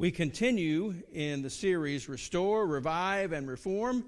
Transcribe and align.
We 0.00 0.10
continue 0.10 0.94
in 1.12 1.42
the 1.42 1.50
series 1.50 2.08
Restore, 2.08 2.66
Revive, 2.66 3.32
and 3.32 3.46
Reform. 3.46 4.06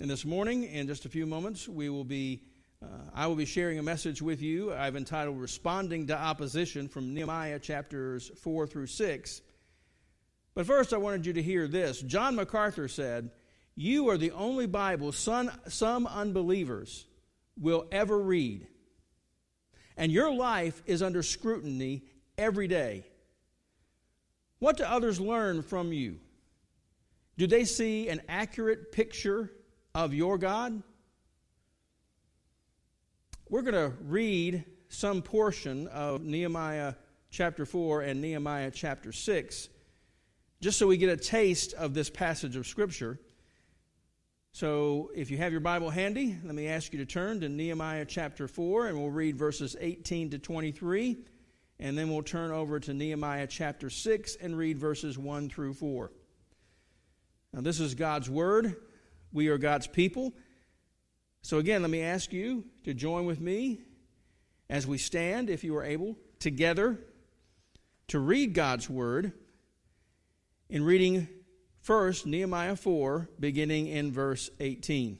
And 0.00 0.08
this 0.08 0.24
morning, 0.24 0.64
in 0.64 0.86
just 0.86 1.04
a 1.04 1.10
few 1.10 1.26
moments, 1.26 1.68
we 1.68 1.90
will 1.90 2.04
be, 2.04 2.44
uh, 2.82 2.86
I 3.14 3.26
will 3.26 3.34
be 3.34 3.44
sharing 3.44 3.78
a 3.78 3.82
message 3.82 4.22
with 4.22 4.40
you 4.40 4.72
I've 4.72 4.96
entitled 4.96 5.38
Responding 5.38 6.06
to 6.06 6.18
Opposition 6.18 6.88
from 6.88 7.12
Nehemiah 7.12 7.58
chapters 7.58 8.30
4 8.40 8.66
through 8.66 8.86
6. 8.86 9.42
But 10.54 10.64
first, 10.64 10.94
I 10.94 10.96
wanted 10.96 11.26
you 11.26 11.34
to 11.34 11.42
hear 11.42 11.68
this. 11.68 12.00
John 12.00 12.34
MacArthur 12.34 12.88
said, 12.88 13.30
You 13.74 14.08
are 14.08 14.16
the 14.16 14.30
only 14.30 14.64
Bible 14.64 15.12
some, 15.12 15.50
some 15.66 16.06
unbelievers 16.06 17.04
will 17.60 17.86
ever 17.92 18.18
read. 18.18 18.66
And 19.98 20.10
your 20.10 20.32
life 20.32 20.82
is 20.86 21.02
under 21.02 21.22
scrutiny 21.22 22.04
every 22.38 22.68
day. 22.68 23.04
What 24.58 24.76
do 24.76 24.84
others 24.84 25.20
learn 25.20 25.62
from 25.62 25.92
you? 25.92 26.18
Do 27.36 27.46
they 27.46 27.64
see 27.64 28.08
an 28.08 28.20
accurate 28.28 28.90
picture 28.90 29.52
of 29.94 30.12
your 30.12 30.38
God? 30.38 30.82
We're 33.48 33.62
going 33.62 33.74
to 33.74 33.96
read 34.02 34.64
some 34.88 35.22
portion 35.22 35.86
of 35.88 36.22
Nehemiah 36.22 36.94
chapter 37.30 37.64
4 37.64 38.02
and 38.02 38.20
Nehemiah 38.20 38.70
chapter 38.72 39.12
6, 39.12 39.68
just 40.60 40.78
so 40.78 40.86
we 40.86 40.96
get 40.96 41.10
a 41.10 41.16
taste 41.16 41.74
of 41.74 41.94
this 41.94 42.10
passage 42.10 42.56
of 42.56 42.66
Scripture. 42.66 43.20
So, 44.52 45.12
if 45.14 45.30
you 45.30 45.36
have 45.36 45.52
your 45.52 45.60
Bible 45.60 45.90
handy, 45.90 46.36
let 46.42 46.54
me 46.54 46.66
ask 46.66 46.92
you 46.92 46.98
to 46.98 47.06
turn 47.06 47.40
to 47.40 47.48
Nehemiah 47.48 48.06
chapter 48.06 48.48
4, 48.48 48.88
and 48.88 48.98
we'll 48.98 49.10
read 49.10 49.36
verses 49.36 49.76
18 49.78 50.30
to 50.30 50.38
23 50.38 51.18
and 51.80 51.96
then 51.96 52.10
we'll 52.10 52.22
turn 52.22 52.50
over 52.50 52.80
to 52.80 52.92
Nehemiah 52.92 53.46
chapter 53.46 53.88
6 53.88 54.36
and 54.36 54.56
read 54.56 54.78
verses 54.78 55.16
1 55.16 55.48
through 55.48 55.74
4. 55.74 56.10
Now, 57.52 57.60
this 57.60 57.80
is 57.80 57.94
God's 57.94 58.28
Word. 58.28 58.76
We 59.32 59.48
are 59.48 59.58
God's 59.58 59.86
people. 59.86 60.34
So, 61.42 61.58
again, 61.58 61.82
let 61.82 61.90
me 61.90 62.02
ask 62.02 62.32
you 62.32 62.64
to 62.84 62.94
join 62.94 63.26
with 63.26 63.40
me 63.40 63.80
as 64.68 64.86
we 64.86 64.98
stand, 64.98 65.48
if 65.48 65.64
you 65.64 65.76
are 65.76 65.84
able, 65.84 66.16
together 66.40 66.98
to 68.08 68.18
read 68.18 68.54
God's 68.54 68.90
Word 68.90 69.32
in 70.68 70.84
reading 70.84 71.28
first 71.80 72.26
Nehemiah 72.26 72.76
4, 72.76 73.28
beginning 73.38 73.86
in 73.86 74.12
verse 74.12 74.50
18. 74.60 75.18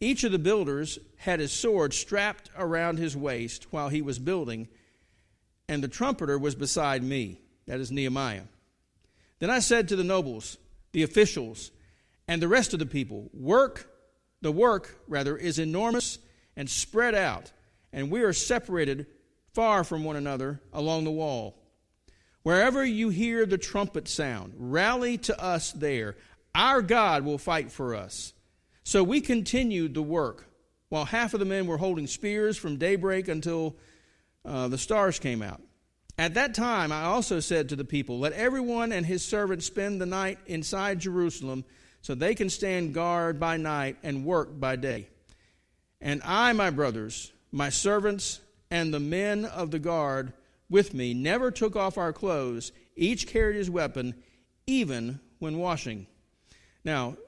Each 0.00 0.22
of 0.24 0.32
the 0.32 0.38
builders 0.38 0.98
had 1.16 1.40
his 1.40 1.52
sword 1.52 1.92
strapped 1.92 2.50
around 2.56 2.98
his 2.98 3.16
waist 3.16 3.66
while 3.72 3.88
he 3.88 4.00
was 4.00 4.18
building, 4.18 4.68
and 5.68 5.82
the 5.82 5.88
trumpeter 5.88 6.38
was 6.38 6.54
beside 6.54 7.02
me. 7.02 7.40
That 7.66 7.80
is 7.80 7.90
Nehemiah. 7.90 8.44
Then 9.40 9.50
I 9.50 9.58
said 9.58 9.88
to 9.88 9.96
the 9.96 10.04
nobles, 10.04 10.56
the 10.92 11.02
officials, 11.02 11.70
and 12.26 12.40
the 12.40 12.48
rest 12.48 12.72
of 12.72 12.78
the 12.78 12.86
people, 12.86 13.28
Work, 13.32 13.90
the 14.40 14.52
work, 14.52 15.00
rather, 15.08 15.36
is 15.36 15.58
enormous 15.58 16.18
and 16.56 16.70
spread 16.70 17.14
out, 17.14 17.52
and 17.92 18.10
we 18.10 18.22
are 18.22 18.32
separated 18.32 19.06
far 19.52 19.82
from 19.82 20.04
one 20.04 20.16
another 20.16 20.60
along 20.72 21.04
the 21.04 21.10
wall. 21.10 21.56
Wherever 22.42 22.84
you 22.84 23.08
hear 23.08 23.44
the 23.44 23.58
trumpet 23.58 24.08
sound, 24.08 24.54
rally 24.56 25.18
to 25.18 25.42
us 25.42 25.72
there. 25.72 26.16
Our 26.54 26.82
God 26.82 27.24
will 27.24 27.38
fight 27.38 27.70
for 27.70 27.94
us. 27.94 28.32
So 28.88 29.04
we 29.04 29.20
continued 29.20 29.92
the 29.92 30.00
work 30.00 30.46
while 30.88 31.04
half 31.04 31.34
of 31.34 31.40
the 31.40 31.44
men 31.44 31.66
were 31.66 31.76
holding 31.76 32.06
spears 32.06 32.56
from 32.56 32.78
daybreak 32.78 33.28
until 33.28 33.76
uh, 34.46 34.68
the 34.68 34.78
stars 34.78 35.18
came 35.18 35.42
out. 35.42 35.60
At 36.16 36.32
that 36.32 36.54
time, 36.54 36.90
I 36.90 37.02
also 37.02 37.38
said 37.38 37.68
to 37.68 37.76
the 37.76 37.84
people, 37.84 38.18
Let 38.18 38.32
everyone 38.32 38.92
and 38.92 39.04
his 39.04 39.22
servant 39.22 39.62
spend 39.62 40.00
the 40.00 40.06
night 40.06 40.38
inside 40.46 41.00
Jerusalem 41.00 41.66
so 42.00 42.14
they 42.14 42.34
can 42.34 42.48
stand 42.48 42.94
guard 42.94 43.38
by 43.38 43.58
night 43.58 43.98
and 44.02 44.24
work 44.24 44.58
by 44.58 44.76
day. 44.76 45.10
And 46.00 46.22
I, 46.24 46.54
my 46.54 46.70
brothers, 46.70 47.30
my 47.52 47.68
servants, 47.68 48.40
and 48.70 48.94
the 48.94 49.00
men 49.00 49.44
of 49.44 49.70
the 49.70 49.78
guard 49.78 50.32
with 50.70 50.94
me 50.94 51.12
never 51.12 51.50
took 51.50 51.76
off 51.76 51.98
our 51.98 52.14
clothes. 52.14 52.72
Each 52.96 53.26
carried 53.26 53.56
his 53.56 53.68
weapon, 53.68 54.14
even 54.66 55.20
when 55.40 55.58
washing. 55.58 56.06
Now, 56.86 57.18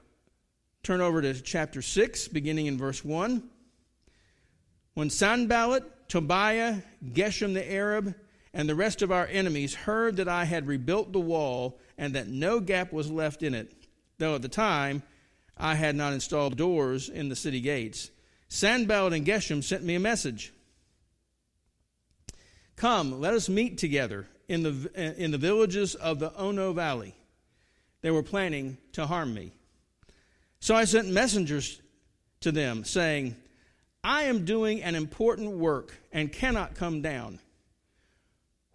Turn 0.83 0.99
over 0.99 1.21
to 1.21 1.39
chapter 1.39 1.83
6, 1.83 2.29
beginning 2.29 2.65
in 2.65 2.77
verse 2.77 3.05
1. 3.05 3.43
When 4.95 5.11
Sanballat, 5.11 5.83
Tobiah, 6.07 6.77
Geshem 7.05 7.53
the 7.53 7.71
Arab, 7.71 8.15
and 8.51 8.67
the 8.67 8.75
rest 8.75 9.03
of 9.03 9.11
our 9.11 9.27
enemies 9.27 9.75
heard 9.75 10.17
that 10.17 10.27
I 10.27 10.45
had 10.45 10.65
rebuilt 10.67 11.13
the 11.13 11.19
wall 11.19 11.79
and 11.99 12.15
that 12.15 12.27
no 12.27 12.59
gap 12.59 12.91
was 12.91 13.11
left 13.11 13.43
in 13.43 13.53
it, 13.53 13.71
though 14.17 14.33
at 14.33 14.41
the 14.41 14.49
time 14.49 15.03
I 15.55 15.75
had 15.75 15.95
not 15.95 16.13
installed 16.13 16.57
doors 16.57 17.09
in 17.09 17.29
the 17.29 17.35
city 17.35 17.61
gates, 17.61 18.09
Sanballat 18.49 19.13
and 19.13 19.25
Geshem 19.25 19.63
sent 19.63 19.83
me 19.83 19.93
a 19.93 19.99
message. 19.99 20.51
Come, 22.75 23.21
let 23.21 23.35
us 23.35 23.47
meet 23.47 23.77
together 23.77 24.27
in 24.47 24.63
the, 24.63 25.15
in 25.23 25.29
the 25.29 25.37
villages 25.37 25.93
of 25.93 26.17
the 26.17 26.35
Ono 26.35 26.73
Valley. 26.73 27.15
They 28.01 28.09
were 28.09 28.23
planning 28.23 28.79
to 28.93 29.05
harm 29.05 29.35
me. 29.35 29.53
So 30.61 30.75
I 30.75 30.85
sent 30.85 31.09
messengers 31.09 31.81
to 32.41 32.51
them, 32.51 32.83
saying, 32.85 33.35
I 34.03 34.23
am 34.23 34.45
doing 34.45 34.83
an 34.83 34.95
important 34.95 35.57
work 35.57 35.93
and 36.11 36.31
cannot 36.31 36.75
come 36.75 37.01
down. 37.01 37.39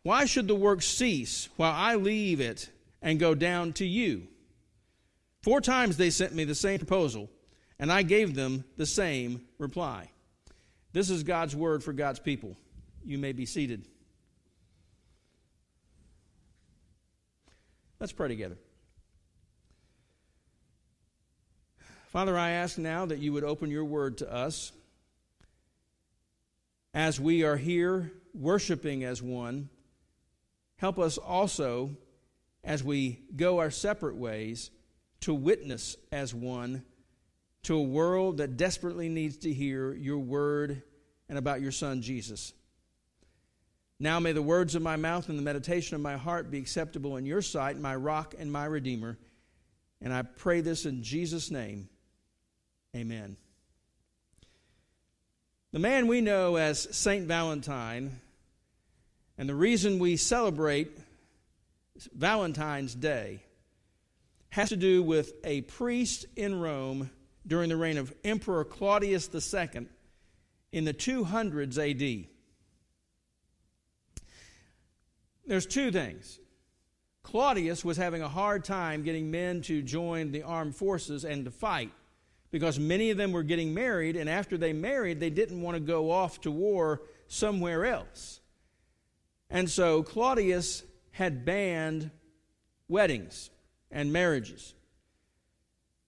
Why 0.03 0.25
should 0.25 0.49
the 0.49 0.55
work 0.55 0.83
cease 0.83 1.49
while 1.57 1.73
I 1.73 1.95
leave 1.95 2.41
it 2.41 2.69
and 3.01 3.21
go 3.21 3.35
down 3.35 3.73
to 3.75 3.87
you? 3.87 4.27
Four 5.43 5.61
times 5.61 5.97
they 5.97 6.11
sent 6.11 6.35
me 6.35 6.43
the 6.43 6.57
same 6.57 6.79
proposal, 6.79 7.31
and 7.79 7.93
I 7.93 8.03
gave 8.03 8.35
them 8.35 8.65
the 8.77 8.87
same 8.87 9.43
reply. 9.59 10.11
This 10.93 11.09
is 11.09 11.23
God's 11.23 11.55
word 11.55 11.85
for 11.85 11.93
God's 11.93 12.19
people. 12.19 12.57
You 13.05 13.19
may 13.19 13.33
be 13.33 13.47
seated. 13.47 13.87
Let's 18.01 18.13
pray 18.13 18.27
together. 18.27 18.59
Father, 22.07 22.39
I 22.39 22.51
ask 22.51 22.79
now 22.79 23.07
that 23.07 23.19
you 23.19 23.33
would 23.33 23.45
open 23.45 23.71
your 23.71 23.85
word 23.85 24.19
to 24.19 24.33
us 24.33 24.73
as 26.95 27.21
we 27.21 27.43
are 27.43 27.57
here 27.57 28.13
worshiping 28.33 29.05
as 29.05 29.21
one. 29.21 29.69
Help 30.77 30.99
us 30.99 31.19
also 31.19 31.97
as 32.63 32.83
we 32.83 33.21
go 33.35 33.59
our 33.59 33.71
separate 33.71 34.17
ways 34.17 34.71
to 35.21 35.35
witness 35.35 35.97
as 36.13 36.35
one 36.35 36.85
to 37.65 37.77
a 37.77 37.83
world 37.83 38.39
that 38.39 38.57
desperately 38.57 39.09
needs 39.09 39.39
to 39.39 39.53
hear 39.53 39.93
your 39.93 40.19
word 40.19 40.83
and 41.29 41.37
about 41.37 41.61
your 41.61 41.73
son 41.73 42.01
Jesus. 42.01 42.53
Now 43.99 44.21
may 44.21 44.33
the 44.33 44.43
words 44.43 44.75
of 44.77 44.83
my 44.83 44.97
mouth 44.97 45.29
and 45.29 45.39
the 45.39 45.43
meditation 45.43 45.97
of 45.97 46.01
my 46.01 46.17
heart 46.17 46.51
be 46.51 46.59
acceptable 46.59 47.17
in 47.17 47.27
your 47.27 47.43
sight, 47.43 47.79
my 47.79 47.97
rock 47.97 48.35
and 48.39 48.53
my 48.53 48.67
redeemer. 48.67 49.19
And 50.01 50.13
I 50.13 50.23
pray 50.23 50.61
this 50.61 50.87
in 50.87 51.03
Jesus' 51.03 51.51
name. 51.51 51.89
Amen. 52.97 53.37
The 55.73 55.79
man 55.79 56.07
we 56.07 56.23
know 56.23 56.57
as 56.57 56.97
St. 56.97 57.27
Valentine, 57.27 58.23
and 59.37 59.47
the 59.47 59.55
reason 59.55 59.99
we 59.99 60.17
celebrate 60.17 60.97
Valentine's 62.15 62.95
Day, 62.95 63.43
has 64.49 64.71
to 64.71 64.77
do 64.77 65.03
with 65.03 65.35
a 65.45 65.61
priest 65.61 66.25
in 66.37 66.59
Rome 66.59 67.11
during 67.47 67.69
the 67.69 67.77
reign 67.77 67.99
of 67.99 68.15
Emperor 68.25 68.65
Claudius 68.65 69.29
II 69.35 69.89
in 70.73 70.87
the 70.87 70.95
200s 70.95 71.77
AD. 71.77 72.29
There's 75.47 75.67
two 75.67 75.93
things. 75.93 76.41
Claudius 77.23 77.85
was 77.85 77.99
having 77.99 78.23
a 78.23 78.29
hard 78.29 78.65
time 78.65 79.03
getting 79.03 79.31
men 79.31 79.61
to 79.63 79.83
join 79.83 80.33
the 80.33 80.45
armed 80.45 80.75
forces 80.75 81.27
and 81.27 81.45
to 81.45 81.51
fight 81.51 81.93
because 82.57 82.79
many 82.79 83.11
of 83.11 83.19
them 83.19 83.33
were 83.33 83.43
getting 83.43 83.75
married, 83.75 84.17
and 84.17 84.31
after 84.31 84.57
they 84.57 84.73
married, 84.73 85.21
they 85.21 85.29
didn't 85.29 85.61
want 85.61 85.75
to 85.75 85.81
go 85.81 86.11
off 86.11 86.41
to 86.41 86.51
war 86.51 87.03
somewhere 87.27 87.85
else. 87.85 88.41
And 89.51 89.69
so 89.69 90.03
Claudius 90.03 90.83
had 91.11 91.45
banned 91.45 92.11
weddings 92.89 93.51
and 93.91 94.11
marriages. 94.11 94.73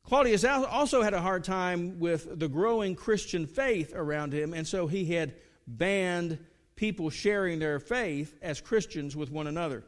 Claudius 0.05 0.43
also 0.43 1.03
had 1.03 1.13
a 1.13 1.21
hard 1.21 1.45
time 1.45 1.99
with 2.01 2.39
the 2.39 2.49
growing 2.49 2.95
Christian 2.95 3.47
faith 3.47 3.93
around 3.95 4.33
him, 4.33 4.55
and 4.55 4.67
so 4.67 4.87
he 4.87 5.05
had 5.05 5.35
banned 5.67 6.39
people 6.77 7.11
sharing 7.11 7.59
their 7.59 7.79
faith 7.79 8.39
as 8.41 8.63
Christians 8.63 9.15
with 9.15 9.31
one 9.31 9.47
another. 9.47 9.85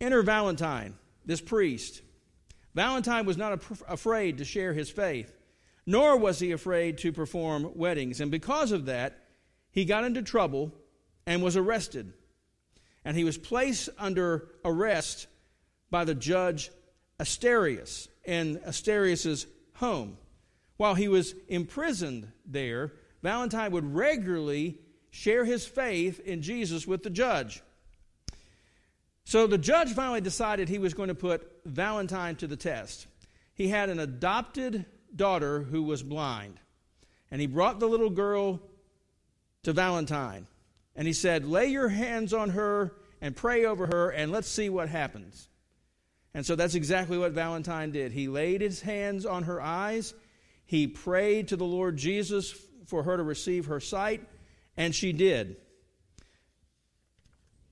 Enter 0.00 0.24
Valentine, 0.24 0.96
this 1.24 1.40
priest. 1.40 2.02
Valentine 2.74 3.24
was 3.24 3.36
not 3.36 3.62
afraid 3.88 4.38
to 4.38 4.44
share 4.44 4.72
his 4.72 4.90
faith, 4.90 5.36
nor 5.86 6.16
was 6.16 6.40
he 6.40 6.50
afraid 6.52 6.98
to 6.98 7.12
perform 7.12 7.70
weddings. 7.74 8.20
And 8.20 8.30
because 8.30 8.72
of 8.72 8.86
that, 8.86 9.18
he 9.70 9.84
got 9.84 10.04
into 10.04 10.22
trouble 10.22 10.72
and 11.26 11.42
was 11.42 11.56
arrested. 11.56 12.12
and 13.04 13.16
he 13.16 13.24
was 13.24 13.38
placed 13.38 13.88
under 13.98 14.48
arrest 14.64 15.26
by 15.90 16.04
the 16.04 16.14
judge 16.14 16.70
Asterius 17.20 18.08
in 18.24 18.58
Asterius's 18.66 19.46
home. 19.74 20.16
While 20.76 20.94
he 20.94 21.08
was 21.08 21.34
imprisoned 21.48 22.32
there, 22.44 22.94
Valentine 23.22 23.72
would 23.72 23.94
regularly 23.94 24.78
share 25.10 25.44
his 25.44 25.66
faith 25.66 26.18
in 26.20 26.42
Jesus 26.42 26.86
with 26.86 27.02
the 27.02 27.10
judge. 27.10 27.62
So 29.24 29.46
the 29.46 29.58
judge 29.58 29.92
finally 29.92 30.20
decided 30.20 30.68
he 30.68 30.78
was 30.78 30.94
going 30.94 31.08
to 31.08 31.14
put 31.14 31.50
Valentine 31.64 32.36
to 32.36 32.46
the 32.46 32.56
test. 32.56 33.06
He 33.54 33.68
had 33.68 33.88
an 33.88 33.98
adopted 33.98 34.86
daughter 35.14 35.62
who 35.62 35.82
was 35.82 36.02
blind, 36.02 36.60
and 37.30 37.40
he 37.40 37.46
brought 37.46 37.80
the 37.80 37.88
little 37.88 38.10
girl 38.10 38.60
to 39.62 39.72
Valentine. 39.72 40.46
And 40.96 41.06
he 41.06 41.12
said, 41.12 41.44
Lay 41.44 41.66
your 41.66 41.88
hands 41.88 42.32
on 42.32 42.50
her 42.50 42.94
and 43.20 43.34
pray 43.34 43.64
over 43.64 43.86
her, 43.86 44.10
and 44.10 44.30
let's 44.30 44.48
see 44.48 44.68
what 44.68 44.88
happens. 44.88 45.48
And 46.34 46.44
so 46.44 46.56
that's 46.56 46.74
exactly 46.74 47.16
what 47.16 47.32
Valentine 47.32 47.92
did. 47.92 48.12
He 48.12 48.28
laid 48.28 48.60
his 48.60 48.80
hands 48.82 49.24
on 49.24 49.44
her 49.44 49.60
eyes, 49.60 50.14
he 50.66 50.86
prayed 50.86 51.48
to 51.48 51.56
the 51.56 51.64
Lord 51.64 51.96
Jesus 51.96 52.54
for 52.86 53.02
her 53.02 53.16
to 53.16 53.22
receive 53.22 53.66
her 53.66 53.80
sight, 53.80 54.26
and 54.76 54.94
she 54.94 55.12
did. 55.12 55.56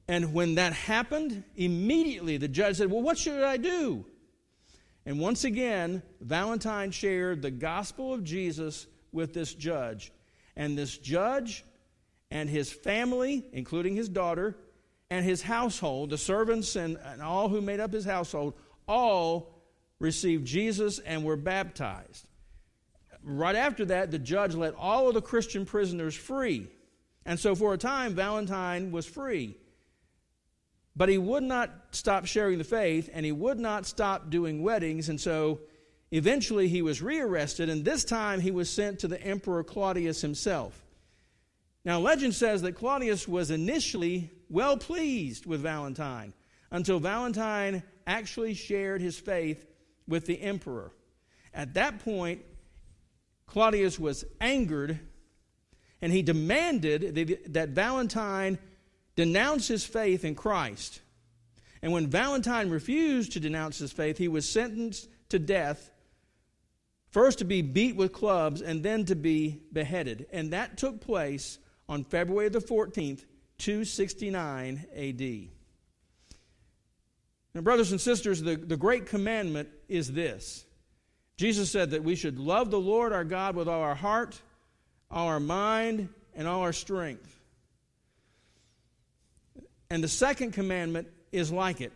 And 0.08 0.34
when 0.34 0.56
that 0.56 0.72
happened, 0.72 1.44
immediately 1.56 2.37
the 2.37 2.49
judge 2.49 2.76
said, 2.76 2.90
Well, 2.90 3.02
what 3.02 3.19
should 3.19 3.43
I 3.43 3.56
do? 3.56 4.04
And 5.04 5.19
once 5.19 5.44
again, 5.44 6.02
Valentine 6.20 6.90
shared 6.90 7.43
the 7.43 7.50
gospel 7.50 8.12
of 8.12 8.25
Jesus 8.25 8.87
with 9.10 9.34
this 9.34 9.54
judge. 9.54 10.12
And 10.56 10.76
this 10.76 10.96
judge 10.96 11.64
and 12.31 12.49
his 12.49 12.72
family, 12.72 13.44
including 13.52 13.96
his 13.96 14.08
daughter, 14.08 14.56
and 15.10 15.25
his 15.25 15.43
household, 15.43 16.10
the 16.10 16.19
servants 16.19 16.76
and, 16.76 16.98
and 17.05 17.20
all 17.20 17.48
who 17.48 17.60
made 17.60 17.81
up 17.81 17.93
his 17.93 18.05
household, 18.05 18.55
all 18.88 19.62
received 19.98 20.46
Jesus 20.46 20.98
and 20.98 21.25
were 21.25 21.37
baptized. 21.37 22.26
Right 23.22 23.55
after 23.55 23.84
that, 23.87 24.10
the 24.10 24.19
judge 24.19 24.55
let 24.55 24.75
all 24.75 25.08
of 25.08 25.14
the 25.14 25.22
Christian 25.22 25.64
prisoners 25.64 26.14
free. 26.14 26.66
And 27.25 27.38
so 27.38 27.55
for 27.55 27.75
a 27.75 27.78
time, 27.78 28.14
Valentine 28.14 28.90
was 28.90 29.06
free. 29.06 29.56
But 30.94 31.09
he 31.09 31.19
would 31.19 31.43
not 31.43 31.71
stop 31.93 32.27
sharing 32.27 32.59
the 32.59 32.65
faith, 32.65 33.09
and 33.12 33.25
he 33.25 33.33
would 33.33 33.59
not 33.59 33.87
stop 33.87 34.31
doing 34.31 34.62
weddings. 34.62 35.09
And 35.09 35.21
so 35.21 35.61
eventually 36.11 36.69
he 36.69 36.83
was 36.83 37.00
rearrested, 37.00 37.69
and 37.69 37.85
this 37.85 38.05
time 38.05 38.41
he 38.41 38.50
was 38.50 38.69
sent 38.69 38.99
to 39.00 39.09
the 39.09 39.21
Emperor 39.23 39.65
Claudius 39.65 40.21
himself. 40.21 40.85
Now, 41.85 41.99
legend 41.99 42.35
says 42.35 42.62
that 42.62 42.73
Claudius 42.73 43.27
was 43.27 43.50
initially 43.50 44.31
well 44.49 44.77
pleased 44.77 45.47
with 45.47 45.61
Valentine 45.61 46.33
until 46.71 47.00
Valentine 47.00 47.83
actually 48.06 48.55
shared 48.55 49.00
his 49.00 49.19
faith 49.19 49.67
with 50.06 50.27
the 50.27 50.41
emperor. 50.41 50.93
At 51.55 51.75
that 51.75 52.05
point, 52.05 52.43
Claudius 53.47 53.99
was 53.99 54.25
angered 54.41 54.99
and 56.00 56.12
he 56.12 56.23
demanded 56.23 57.15
that 57.53 57.69
Valentine 57.71 58.59
denounce 59.17 59.69
his 59.69 59.85
faith 59.85 60.25
in 60.25 60.35
Christ. 60.35 61.00
And 61.82 61.93
when 61.93 62.06
Valentine 62.06 62.70
refused 62.70 63.32
to 63.32 63.41
denounce 63.41 63.79
his 63.79 63.93
faith, 63.93 64.19
he 64.19 64.29
was 64.29 64.49
sentenced 64.49 65.09
to 65.31 65.38
death, 65.38 65.91
first 67.11 67.38
to 67.41 67.44
be 67.44 67.62
beat 67.62 67.97
with 67.97 68.12
clubs 68.12 68.62
and 68.62 68.82
then 68.82 69.05
to 69.06 69.17
be 69.17 69.61
beheaded. 69.73 70.26
And 70.32 70.53
that 70.53 70.76
took 70.76 71.00
place 71.00 71.59
on 71.88 72.05
February 72.05 72.49
the 72.49 72.61
14th, 72.61 73.25
269 73.59 74.87
AD. 74.94 75.49
Now, 77.55 77.61
brothers 77.61 77.91
and 77.91 78.00
sisters, 78.00 78.41
the, 78.41 78.56
the 78.56 78.76
great 78.76 79.06
commandment 79.06 79.69
is 79.88 80.12
this 80.12 80.65
Jesus 81.37 81.70
said 81.70 81.91
that 81.91 82.05
we 82.05 82.15
should 82.15 82.38
love 82.38 82.70
the 82.70 82.81
Lord 82.81 83.12
our 83.12 83.25
God 83.25 83.56
with 83.56 83.69
all 83.69 83.82
our 83.82 83.94
heart, 83.94 84.41
all 85.11 85.29
our 85.29 85.41
mind, 85.41 86.08
and 86.35 86.47
all 86.47 86.61
our 86.61 86.73
strength. 86.73 87.42
And 89.93 90.03
the 90.03 90.09
second 90.09 90.53
commandment 90.53 91.06
is 91.33 91.53
like 91.53 91.83
it 91.83 91.93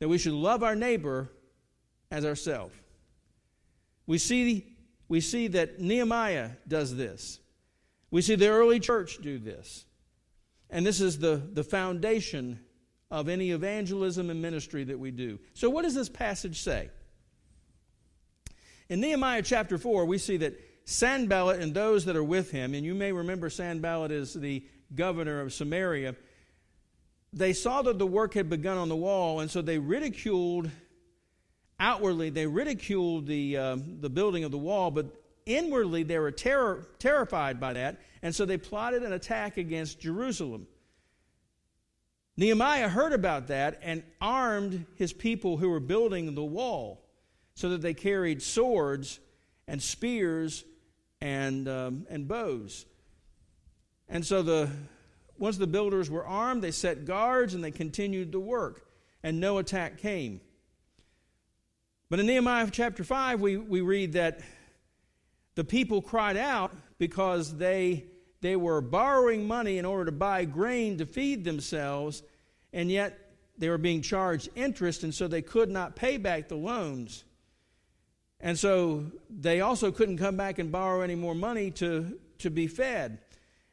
that 0.00 0.08
we 0.08 0.18
should 0.18 0.34
love 0.34 0.62
our 0.62 0.76
neighbor 0.76 1.32
as 2.10 2.26
ourselves. 2.26 2.74
We 4.06 4.18
see, 4.18 4.76
we 5.08 5.22
see 5.22 5.46
that 5.48 5.80
Nehemiah 5.80 6.50
does 6.68 6.94
this. 6.94 7.40
We 8.10 8.20
see 8.20 8.34
the 8.34 8.48
early 8.48 8.80
church 8.80 9.16
do 9.22 9.38
this. 9.38 9.86
And 10.68 10.84
this 10.84 11.00
is 11.00 11.18
the, 11.18 11.36
the 11.54 11.64
foundation 11.64 12.60
of 13.10 13.30
any 13.30 13.52
evangelism 13.52 14.28
and 14.28 14.42
ministry 14.42 14.84
that 14.84 14.98
we 14.98 15.10
do. 15.10 15.38
So, 15.54 15.70
what 15.70 15.84
does 15.84 15.94
this 15.94 16.10
passage 16.10 16.60
say? 16.60 16.90
In 18.90 19.00
Nehemiah 19.00 19.40
chapter 19.40 19.78
4, 19.78 20.04
we 20.04 20.18
see 20.18 20.36
that 20.36 20.60
Sanballat 20.84 21.60
and 21.60 21.72
those 21.72 22.04
that 22.04 22.14
are 22.14 22.22
with 22.22 22.50
him, 22.50 22.74
and 22.74 22.84
you 22.84 22.94
may 22.94 23.10
remember 23.10 23.48
Sanballat 23.48 24.12
is 24.12 24.34
the 24.34 24.66
governor 24.94 25.40
of 25.40 25.50
Samaria, 25.54 26.14
they 27.34 27.52
saw 27.52 27.82
that 27.82 27.98
the 27.98 28.06
work 28.06 28.34
had 28.34 28.48
begun 28.48 28.78
on 28.78 28.88
the 28.88 28.96
wall, 28.96 29.40
and 29.40 29.50
so 29.50 29.60
they 29.60 29.78
ridiculed 29.78 30.70
outwardly, 31.80 32.30
they 32.30 32.46
ridiculed 32.46 33.26
the, 33.26 33.56
uh, 33.56 33.76
the 34.00 34.08
building 34.08 34.44
of 34.44 34.52
the 34.52 34.58
wall, 34.58 34.90
but 34.90 35.06
inwardly 35.44 36.04
they 36.04 36.18
were 36.18 36.30
terror, 36.30 36.86
terrified 36.98 37.58
by 37.58 37.72
that, 37.72 38.00
and 38.22 38.34
so 38.34 38.44
they 38.44 38.56
plotted 38.56 39.02
an 39.02 39.12
attack 39.12 39.56
against 39.56 40.00
Jerusalem. 40.00 40.68
Nehemiah 42.36 42.88
heard 42.88 43.12
about 43.12 43.48
that 43.48 43.80
and 43.82 44.02
armed 44.20 44.86
his 44.96 45.12
people 45.12 45.56
who 45.56 45.68
were 45.70 45.80
building 45.80 46.34
the 46.34 46.44
wall 46.44 47.04
so 47.54 47.70
that 47.70 47.82
they 47.82 47.94
carried 47.94 48.42
swords 48.42 49.20
and 49.66 49.82
spears 49.82 50.64
and, 51.20 51.68
um, 51.68 52.06
and 52.10 52.26
bows. 52.26 52.86
And 54.08 54.24
so 54.24 54.42
the, 54.42 54.70
once 55.44 55.58
the 55.58 55.66
builders 55.66 56.08
were 56.08 56.24
armed, 56.24 56.62
they 56.62 56.70
set 56.70 57.04
guards 57.04 57.52
and 57.52 57.62
they 57.62 57.70
continued 57.70 58.32
the 58.32 58.40
work, 58.40 58.86
and 59.22 59.38
no 59.38 59.58
attack 59.58 59.98
came. 59.98 60.40
But 62.08 62.18
in 62.18 62.24
Nehemiah 62.24 62.70
chapter 62.72 63.04
5, 63.04 63.42
we, 63.42 63.58
we 63.58 63.82
read 63.82 64.14
that 64.14 64.40
the 65.54 65.62
people 65.62 66.00
cried 66.00 66.38
out 66.38 66.72
because 66.96 67.58
they, 67.58 68.06
they 68.40 68.56
were 68.56 68.80
borrowing 68.80 69.46
money 69.46 69.76
in 69.76 69.84
order 69.84 70.06
to 70.06 70.12
buy 70.12 70.46
grain 70.46 70.96
to 70.96 71.04
feed 71.04 71.44
themselves, 71.44 72.22
and 72.72 72.90
yet 72.90 73.34
they 73.58 73.68
were 73.68 73.76
being 73.76 74.00
charged 74.00 74.48
interest, 74.54 75.04
and 75.04 75.14
so 75.14 75.28
they 75.28 75.42
could 75.42 75.70
not 75.70 75.94
pay 75.94 76.16
back 76.16 76.48
the 76.48 76.56
loans. 76.56 77.22
And 78.40 78.58
so 78.58 79.04
they 79.28 79.60
also 79.60 79.92
couldn't 79.92 80.16
come 80.16 80.38
back 80.38 80.58
and 80.58 80.72
borrow 80.72 81.02
any 81.02 81.16
more 81.16 81.34
money 81.34 81.70
to, 81.72 82.18
to 82.38 82.48
be 82.48 82.66
fed. 82.66 83.18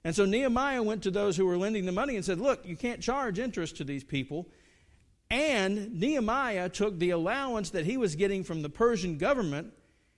And 0.04 0.16
so 0.16 0.26
Nehemiah 0.26 0.82
went 0.82 1.04
to 1.04 1.12
those 1.12 1.38
who 1.38 1.46
were 1.46 1.58
lending 1.58 1.86
the 1.86 1.92
money 1.92 2.16
and 2.16 2.26
said, 2.26 2.40
Look, 2.40 2.66
you 2.66 2.76
can't 2.76 3.02
charge 3.02 3.38
interest 3.38 3.78
to 3.78 3.84
these 3.84 4.04
people. 4.04 4.48
And 5.30 6.00
Nehemiah 6.00 6.70
took 6.70 7.00
the 7.00 7.12
allowance 7.12 7.70
that 7.70 7.86
he 7.86 7.98
was 7.98 8.16
getting 8.16 8.44
from 8.44 8.62
the 8.62 8.70
Persian 8.70 9.18
government, 9.18 9.74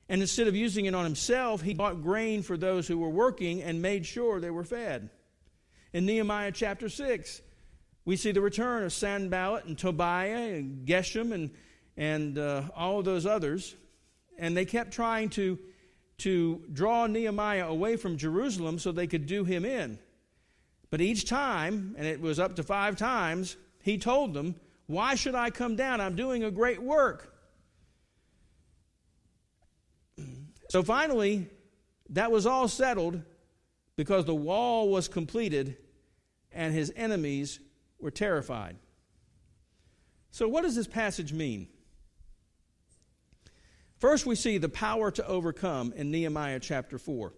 and 0.10 0.22
instead 0.22 0.48
of 0.48 0.56
using 0.56 0.86
it 0.86 0.96
on 0.96 1.04
himself, 1.04 1.62
he 1.62 1.74
bought 1.74 2.02
grain 2.02 2.42
for 2.42 2.58
those 2.58 2.88
who 2.88 2.98
were 2.98 3.10
working 3.10 3.62
and 3.62 3.82
made 3.82 4.06
sure 4.06 4.40
they 4.40 4.50
were 4.50 4.64
fed. 4.64 5.10
In 5.94 6.06
Nehemiah 6.06 6.52
chapter 6.52 6.90
6, 6.90 7.42
we 8.06 8.18
see 8.18 8.32
the 8.32 8.42
return 8.42 8.84
of 8.84 8.92
Sanballat 8.92 9.66
and 9.66 9.78
Tobiah 9.78 10.56
and 10.56 10.88
Geshem 10.88 11.32
and, 11.32 11.52
and 11.96 12.38
uh, 12.38 12.64
all 12.76 13.00
of 13.00 13.06
those 13.06 13.26
others. 13.26 13.76
And 14.38 14.58
they 14.58 14.66
kept 14.66 14.92
trying 14.92 15.30
to 15.32 15.60
to 16.20 16.64
draw 16.72 17.08
Nehemiah 17.08 17.68
away 17.68 17.96
from 17.96 18.18
Jerusalem 18.18 18.80
so 18.80 18.92
they 18.92 19.08
could 19.08 19.26
do 19.26 19.44
him 19.44 19.66
in. 19.66 20.00
But 20.90 21.02
each 21.02 21.26
time, 21.26 21.96
and 21.98 22.08
it 22.08 22.22
was 22.22 22.40
up 22.40 22.56
to 22.58 22.64
five 22.64 22.96
times, 22.96 23.58
he 23.82 23.98
told 23.98 24.34
them, 24.34 24.56
Why 24.86 25.16
should 25.16 25.36
I 25.36 25.50
come 25.50 25.76
down? 25.76 26.00
I'm 26.00 26.16
doing 26.16 26.44
a 26.44 26.52
great 26.52 26.82
work. 26.82 27.34
So 30.70 30.82
finally, 30.84 31.50
that 32.10 32.32
was 32.32 32.46
all 32.46 32.68
settled 32.68 33.22
because 33.96 34.26
the 34.26 34.36
wall 34.36 34.90
was 34.90 35.08
completed 35.08 35.78
and 36.52 36.74
his 36.74 36.92
enemies 36.96 37.60
were 38.00 38.12
terrified. 38.12 38.78
So, 40.32 40.48
what 40.48 40.64
does 40.64 40.76
this 40.76 40.88
passage 40.88 41.32
mean? 41.32 41.68
First, 44.04 44.26
we 44.26 44.36
see 44.36 44.58
the 44.58 44.68
power 44.68 45.12
to 45.12 45.26
overcome 45.26 45.94
in 45.96 46.12
Nehemiah 46.12 46.60
chapter 46.60 46.98
4. 46.98 47.32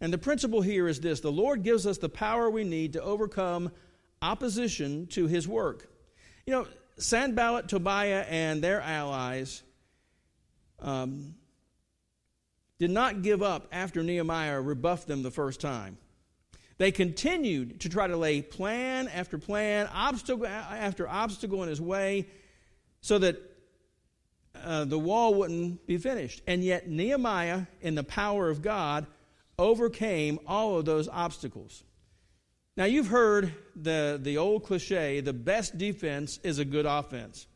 And 0.00 0.12
the 0.12 0.16
principle 0.16 0.62
here 0.62 0.86
is 0.86 1.00
this 1.00 1.18
the 1.18 1.32
Lord 1.32 1.64
gives 1.64 1.88
us 1.88 1.98
the 1.98 2.08
power 2.08 2.48
we 2.48 2.62
need 2.62 2.92
to 2.92 3.02
overcome 3.02 3.72
opposition 4.22 5.08
to 5.08 5.26
his 5.26 5.48
work. 5.48 5.90
You 6.46 6.52
know, 6.52 6.68
Sanballat, 6.98 7.66
Tobiah, 7.68 8.26
and 8.28 8.62
their 8.62 8.80
allies 8.80 9.64
um, 10.78 11.34
did 12.78 12.92
not 12.92 13.22
give 13.22 13.42
up 13.42 13.66
after 13.72 14.04
Nehemiah 14.04 14.60
rebuffed 14.60 15.08
them 15.08 15.24
the 15.24 15.32
first 15.32 15.60
time. 15.60 15.98
They 16.78 16.92
continued 16.92 17.80
to 17.80 17.88
try 17.88 18.06
to 18.06 18.16
lay 18.16 18.40
plan 18.40 19.08
after 19.08 19.36
plan, 19.36 19.88
obstacle 19.92 20.46
after 20.46 21.08
obstacle 21.08 21.64
in 21.64 21.68
his 21.68 21.80
way, 21.80 22.28
so 23.00 23.18
that 23.18 23.53
uh, 24.64 24.84
the 24.84 24.98
wall 24.98 25.34
wouldn't 25.34 25.86
be 25.86 25.98
finished. 25.98 26.42
And 26.46 26.64
yet, 26.64 26.88
Nehemiah, 26.88 27.66
in 27.80 27.94
the 27.94 28.04
power 28.04 28.48
of 28.48 28.62
God, 28.62 29.06
overcame 29.58 30.38
all 30.46 30.78
of 30.78 30.84
those 30.84 31.08
obstacles. 31.08 31.84
Now, 32.76 32.84
you've 32.84 33.06
heard 33.06 33.54
the, 33.76 34.18
the 34.20 34.38
old 34.38 34.64
cliche 34.64 35.20
the 35.20 35.32
best 35.32 35.78
defense 35.78 36.40
is 36.42 36.58
a 36.58 36.64
good 36.64 36.86
offense. 36.86 37.46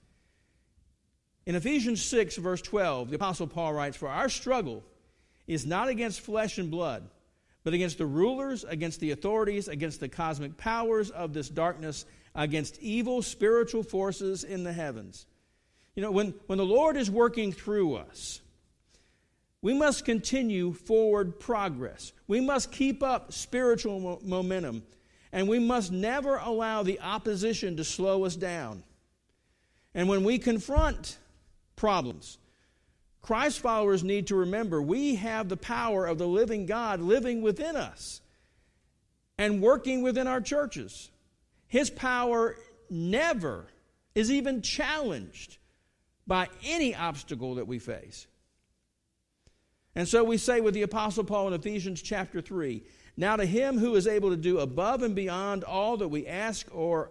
In 1.44 1.54
Ephesians 1.54 2.04
6, 2.04 2.36
verse 2.36 2.62
12, 2.62 3.10
the 3.10 3.16
Apostle 3.16 3.46
Paul 3.46 3.72
writes, 3.72 3.96
For 3.96 4.08
our 4.08 4.28
struggle 4.28 4.84
is 5.46 5.64
not 5.64 5.88
against 5.88 6.20
flesh 6.20 6.58
and 6.58 6.70
blood, 6.70 7.08
but 7.64 7.74
against 7.74 7.98
the 7.98 8.06
rulers, 8.06 8.64
against 8.64 9.00
the 9.00 9.10
authorities, 9.12 9.66
against 9.66 9.98
the 9.98 10.08
cosmic 10.08 10.56
powers 10.56 11.10
of 11.10 11.32
this 11.32 11.48
darkness, 11.48 12.04
against 12.34 12.78
evil 12.80 13.22
spiritual 13.22 13.82
forces 13.82 14.44
in 14.44 14.62
the 14.62 14.72
heavens. 14.72 15.26
You 15.98 16.02
know, 16.02 16.12
when, 16.12 16.32
when 16.46 16.58
the 16.58 16.64
Lord 16.64 16.96
is 16.96 17.10
working 17.10 17.50
through 17.50 17.96
us, 17.96 18.40
we 19.62 19.74
must 19.74 20.04
continue 20.04 20.72
forward 20.72 21.40
progress. 21.40 22.12
We 22.28 22.40
must 22.40 22.70
keep 22.70 23.02
up 23.02 23.32
spiritual 23.32 23.98
mo- 23.98 24.20
momentum. 24.22 24.84
And 25.32 25.48
we 25.48 25.58
must 25.58 25.90
never 25.90 26.36
allow 26.36 26.84
the 26.84 27.00
opposition 27.00 27.78
to 27.78 27.84
slow 27.84 28.24
us 28.24 28.36
down. 28.36 28.84
And 29.92 30.08
when 30.08 30.22
we 30.22 30.38
confront 30.38 31.18
problems, 31.74 32.38
Christ 33.20 33.58
followers 33.58 34.04
need 34.04 34.28
to 34.28 34.36
remember 34.36 34.80
we 34.80 35.16
have 35.16 35.48
the 35.48 35.56
power 35.56 36.06
of 36.06 36.16
the 36.16 36.28
living 36.28 36.66
God 36.66 37.00
living 37.00 37.42
within 37.42 37.74
us 37.74 38.20
and 39.36 39.60
working 39.60 40.02
within 40.02 40.28
our 40.28 40.40
churches. 40.40 41.10
His 41.66 41.90
power 41.90 42.54
never 42.88 43.66
is 44.14 44.30
even 44.30 44.62
challenged 44.62 45.58
by 46.28 46.48
any 46.62 46.94
obstacle 46.94 47.56
that 47.56 47.66
we 47.66 47.80
face. 47.80 48.28
And 49.96 50.06
so 50.06 50.22
we 50.22 50.36
say 50.36 50.60
with 50.60 50.74
the 50.74 50.82
Apostle 50.82 51.24
Paul 51.24 51.48
in 51.48 51.54
Ephesians 51.54 52.00
chapter 52.00 52.40
3 52.40 52.84
now, 53.18 53.34
to 53.34 53.44
him 53.44 53.78
who 53.78 53.96
is 53.96 54.06
able 54.06 54.30
to 54.30 54.36
do 54.36 54.60
above 54.60 55.02
and 55.02 55.12
beyond 55.12 55.64
all 55.64 55.96
that 55.96 56.06
we 56.06 56.28
ask 56.28 56.68
or 56.72 57.10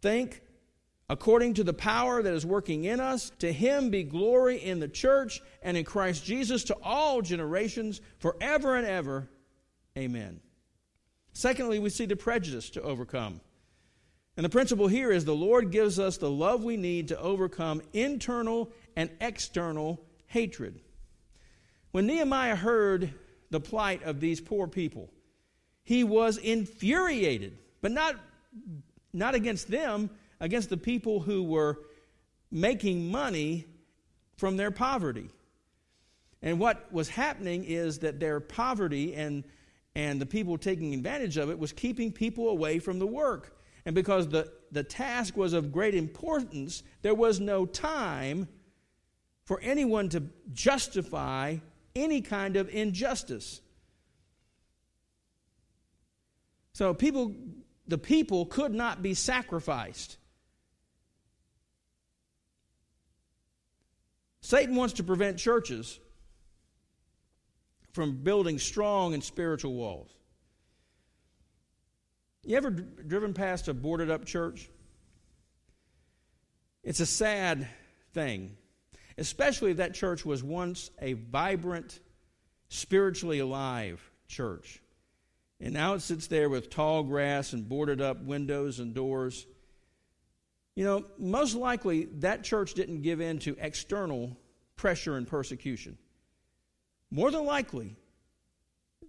think, 0.00 0.40
according 1.10 1.52
to 1.54 1.64
the 1.64 1.74
power 1.74 2.22
that 2.22 2.32
is 2.32 2.46
working 2.46 2.84
in 2.84 2.98
us, 2.98 3.30
to 3.40 3.52
him 3.52 3.90
be 3.90 4.04
glory 4.04 4.56
in 4.56 4.80
the 4.80 4.88
church 4.88 5.42
and 5.62 5.76
in 5.76 5.84
Christ 5.84 6.24
Jesus 6.24 6.64
to 6.64 6.76
all 6.82 7.20
generations, 7.20 8.00
forever 8.20 8.74
and 8.76 8.86
ever. 8.86 9.28
Amen. 9.98 10.40
Secondly, 11.34 11.78
we 11.78 11.90
see 11.90 12.06
the 12.06 12.16
prejudice 12.16 12.70
to 12.70 12.80
overcome. 12.80 13.42
And 14.36 14.44
the 14.44 14.50
principle 14.50 14.88
here 14.88 15.12
is 15.12 15.24
the 15.24 15.34
Lord 15.34 15.70
gives 15.70 15.98
us 15.98 16.16
the 16.16 16.30
love 16.30 16.64
we 16.64 16.76
need 16.76 17.08
to 17.08 17.20
overcome 17.20 17.82
internal 17.92 18.70
and 18.96 19.10
external 19.20 20.00
hatred. 20.26 20.80
When 21.92 22.06
Nehemiah 22.06 22.56
heard 22.56 23.14
the 23.50 23.60
plight 23.60 24.02
of 24.02 24.18
these 24.18 24.40
poor 24.40 24.66
people, 24.66 25.10
he 25.84 26.02
was 26.02 26.38
infuriated, 26.38 27.58
but 27.80 27.92
not, 27.92 28.16
not 29.12 29.36
against 29.36 29.70
them, 29.70 30.10
against 30.40 30.70
the 30.70 30.76
people 30.76 31.20
who 31.20 31.44
were 31.44 31.78
making 32.50 33.10
money 33.10 33.66
from 34.36 34.56
their 34.56 34.72
poverty. 34.72 35.28
And 36.42 36.58
what 36.58 36.92
was 36.92 37.08
happening 37.08 37.64
is 37.64 38.00
that 38.00 38.18
their 38.18 38.40
poverty 38.40 39.14
and, 39.14 39.44
and 39.94 40.20
the 40.20 40.26
people 40.26 40.58
taking 40.58 40.92
advantage 40.94 41.36
of 41.36 41.48
it 41.50 41.58
was 41.58 41.72
keeping 41.72 42.10
people 42.12 42.48
away 42.48 42.80
from 42.80 42.98
the 42.98 43.06
work. 43.06 43.56
And 43.86 43.94
because 43.94 44.28
the, 44.28 44.50
the 44.72 44.82
task 44.82 45.36
was 45.36 45.52
of 45.52 45.72
great 45.72 45.94
importance, 45.94 46.82
there 47.02 47.14
was 47.14 47.40
no 47.40 47.66
time 47.66 48.48
for 49.44 49.60
anyone 49.60 50.08
to 50.10 50.22
justify 50.52 51.56
any 51.94 52.20
kind 52.22 52.56
of 52.56 52.68
injustice. 52.70 53.60
So 56.72 56.94
people, 56.94 57.34
the 57.86 57.98
people 57.98 58.46
could 58.46 58.72
not 58.74 59.02
be 59.02 59.14
sacrificed. 59.14 60.16
Satan 64.40 64.74
wants 64.76 64.94
to 64.94 65.04
prevent 65.04 65.38
churches 65.38 65.98
from 67.92 68.16
building 68.22 68.58
strong 68.58 69.14
and 69.14 69.22
spiritual 69.22 69.74
walls. 69.74 70.10
You 72.44 72.56
ever 72.56 72.70
driven 72.70 73.32
past 73.32 73.68
a 73.68 73.74
boarded 73.74 74.10
up 74.10 74.26
church? 74.26 74.68
It's 76.82 77.00
a 77.00 77.06
sad 77.06 77.66
thing, 78.12 78.56
especially 79.16 79.70
if 79.70 79.78
that 79.78 79.94
church 79.94 80.26
was 80.26 80.42
once 80.42 80.90
a 81.00 81.14
vibrant, 81.14 81.98
spiritually 82.68 83.38
alive 83.38 84.02
church. 84.28 84.82
And 85.60 85.72
now 85.72 85.94
it 85.94 86.02
sits 86.02 86.26
there 86.26 86.50
with 86.50 86.68
tall 86.68 87.02
grass 87.02 87.54
and 87.54 87.66
boarded 87.66 88.02
up 88.02 88.22
windows 88.22 88.80
and 88.80 88.94
doors. 88.94 89.46
You 90.74 90.84
know, 90.84 91.06
most 91.16 91.54
likely 91.54 92.06
that 92.18 92.44
church 92.44 92.74
didn't 92.74 93.02
give 93.02 93.20
in 93.20 93.38
to 93.40 93.56
external 93.58 94.36
pressure 94.76 95.16
and 95.16 95.26
persecution. 95.26 95.96
More 97.10 97.30
than 97.30 97.46
likely, 97.46 97.96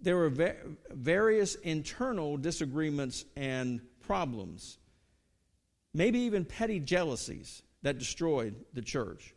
there 0.02 0.16
were 0.16 0.30
va- 0.30 0.56
various 0.90 1.54
internal 1.56 2.36
disagreements 2.36 3.24
and 3.36 3.80
problems, 4.00 4.78
maybe 5.94 6.20
even 6.20 6.44
petty 6.44 6.80
jealousies 6.80 7.62
that 7.82 7.98
destroyed 7.98 8.54
the 8.72 8.82
church. 8.82 9.34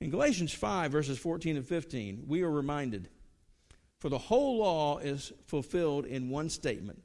In 0.00 0.10
Galatians 0.10 0.52
5, 0.52 0.92
verses 0.92 1.18
14 1.18 1.56
and 1.56 1.66
15, 1.66 2.24
we 2.26 2.42
are 2.42 2.50
reminded 2.50 3.08
for 3.98 4.10
the 4.10 4.18
whole 4.18 4.58
law 4.58 4.98
is 4.98 5.32
fulfilled 5.46 6.04
in 6.04 6.28
one 6.28 6.50
statement 6.50 7.02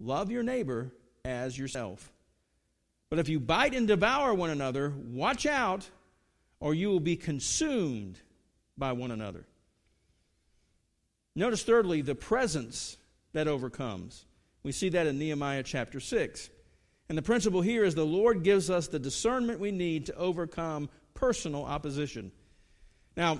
love 0.00 0.30
your 0.30 0.44
neighbor 0.44 0.92
as 1.24 1.58
yourself. 1.58 2.12
But 3.10 3.18
if 3.18 3.28
you 3.28 3.40
bite 3.40 3.74
and 3.74 3.88
devour 3.88 4.32
one 4.32 4.50
another, 4.50 4.92
watch 5.08 5.44
out, 5.46 5.88
or 6.60 6.74
you 6.74 6.88
will 6.88 7.00
be 7.00 7.16
consumed 7.16 8.20
by 8.76 8.92
one 8.92 9.10
another. 9.10 9.46
Notice, 11.38 11.62
thirdly, 11.62 12.00
the 12.02 12.16
presence 12.16 12.96
that 13.32 13.46
overcomes. 13.46 14.24
We 14.64 14.72
see 14.72 14.88
that 14.88 15.06
in 15.06 15.20
Nehemiah 15.20 15.62
chapter 15.62 16.00
6. 16.00 16.50
And 17.08 17.16
the 17.16 17.22
principle 17.22 17.60
here 17.60 17.84
is 17.84 17.94
the 17.94 18.04
Lord 18.04 18.42
gives 18.42 18.70
us 18.70 18.88
the 18.88 18.98
discernment 18.98 19.60
we 19.60 19.70
need 19.70 20.06
to 20.06 20.16
overcome 20.16 20.90
personal 21.14 21.64
opposition. 21.64 22.32
Now, 23.16 23.38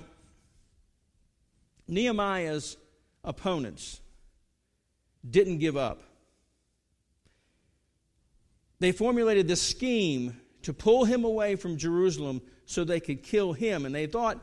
Nehemiah's 1.89 2.77
opponents 3.25 4.01
didn't 5.29 5.59
give 5.59 5.77
up. 5.77 6.01
They 8.79 8.93
formulated 8.93 9.49
this 9.49 9.61
scheme 9.61 10.41
to 10.63 10.73
pull 10.73 11.05
him 11.05 11.25
away 11.25 11.57
from 11.57 11.77
Jerusalem 11.77 12.43
so 12.65 12.85
they 12.85 13.01
could 13.01 13.25
kill 13.25 13.55
him. 13.55 13.85
And 13.85 13.93
they 13.93 14.07
thought 14.07 14.39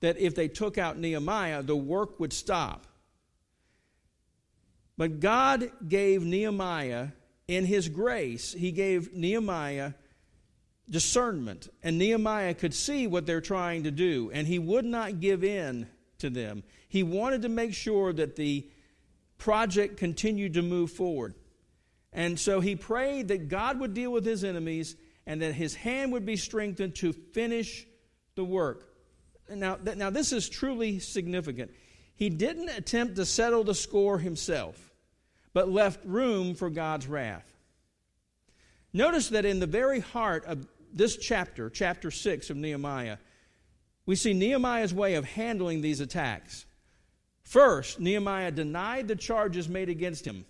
that 0.00 0.18
if 0.18 0.34
they 0.34 0.48
took 0.48 0.76
out 0.76 0.98
Nehemiah, 0.98 1.62
the 1.62 1.76
work 1.76 2.18
would 2.18 2.32
stop. 2.32 2.84
But 4.96 5.20
God 5.20 5.70
gave 5.86 6.24
Nehemiah, 6.24 7.08
in 7.48 7.64
his 7.64 7.88
grace, 7.88 8.52
he 8.52 8.72
gave 8.72 9.12
Nehemiah 9.12 9.92
discernment. 10.88 11.68
And 11.82 11.98
Nehemiah 11.98 12.54
could 12.54 12.74
see 12.74 13.06
what 13.06 13.26
they're 13.26 13.40
trying 13.40 13.84
to 13.84 13.90
do, 13.90 14.30
and 14.32 14.46
he 14.46 14.58
would 14.58 14.84
not 14.84 15.20
give 15.20 15.44
in 15.44 15.88
to 16.18 16.30
them. 16.30 16.62
He 16.88 17.02
wanted 17.02 17.42
to 17.42 17.48
make 17.48 17.74
sure 17.74 18.12
that 18.12 18.36
the 18.36 18.66
project 19.38 19.96
continued 19.96 20.54
to 20.54 20.62
move 20.62 20.90
forward. 20.90 21.34
And 22.12 22.40
so 22.40 22.60
he 22.60 22.76
prayed 22.76 23.28
that 23.28 23.48
God 23.48 23.78
would 23.80 23.92
deal 23.92 24.10
with 24.10 24.24
his 24.24 24.42
enemies 24.42 24.96
and 25.26 25.42
that 25.42 25.52
his 25.52 25.74
hand 25.74 26.12
would 26.12 26.24
be 26.24 26.36
strengthened 26.36 26.94
to 26.96 27.12
finish 27.12 27.86
the 28.36 28.44
work. 28.44 28.88
Now, 29.50 29.76
now 29.82 30.10
this 30.10 30.32
is 30.32 30.48
truly 30.48 30.98
significant. 30.98 31.72
He 32.16 32.30
didn't 32.30 32.70
attempt 32.70 33.16
to 33.16 33.26
settle 33.26 33.62
the 33.62 33.74
score 33.74 34.18
himself, 34.18 34.90
but 35.52 35.68
left 35.70 36.04
room 36.04 36.54
for 36.54 36.70
God's 36.70 37.06
wrath. 37.06 37.46
Notice 38.92 39.28
that 39.28 39.44
in 39.44 39.60
the 39.60 39.66
very 39.66 40.00
heart 40.00 40.46
of 40.46 40.66
this 40.92 41.18
chapter, 41.18 41.68
chapter 41.68 42.10
6 42.10 42.48
of 42.48 42.56
Nehemiah, 42.56 43.18
we 44.06 44.16
see 44.16 44.32
Nehemiah's 44.32 44.94
way 44.94 45.14
of 45.14 45.26
handling 45.26 45.82
these 45.82 46.00
attacks. 46.00 46.64
First, 47.42 48.00
Nehemiah 48.00 48.50
denied 48.50 49.08
the 49.08 49.16
charges 49.16 49.68
made 49.68 49.90
against 49.90 50.24
him. 50.24 50.46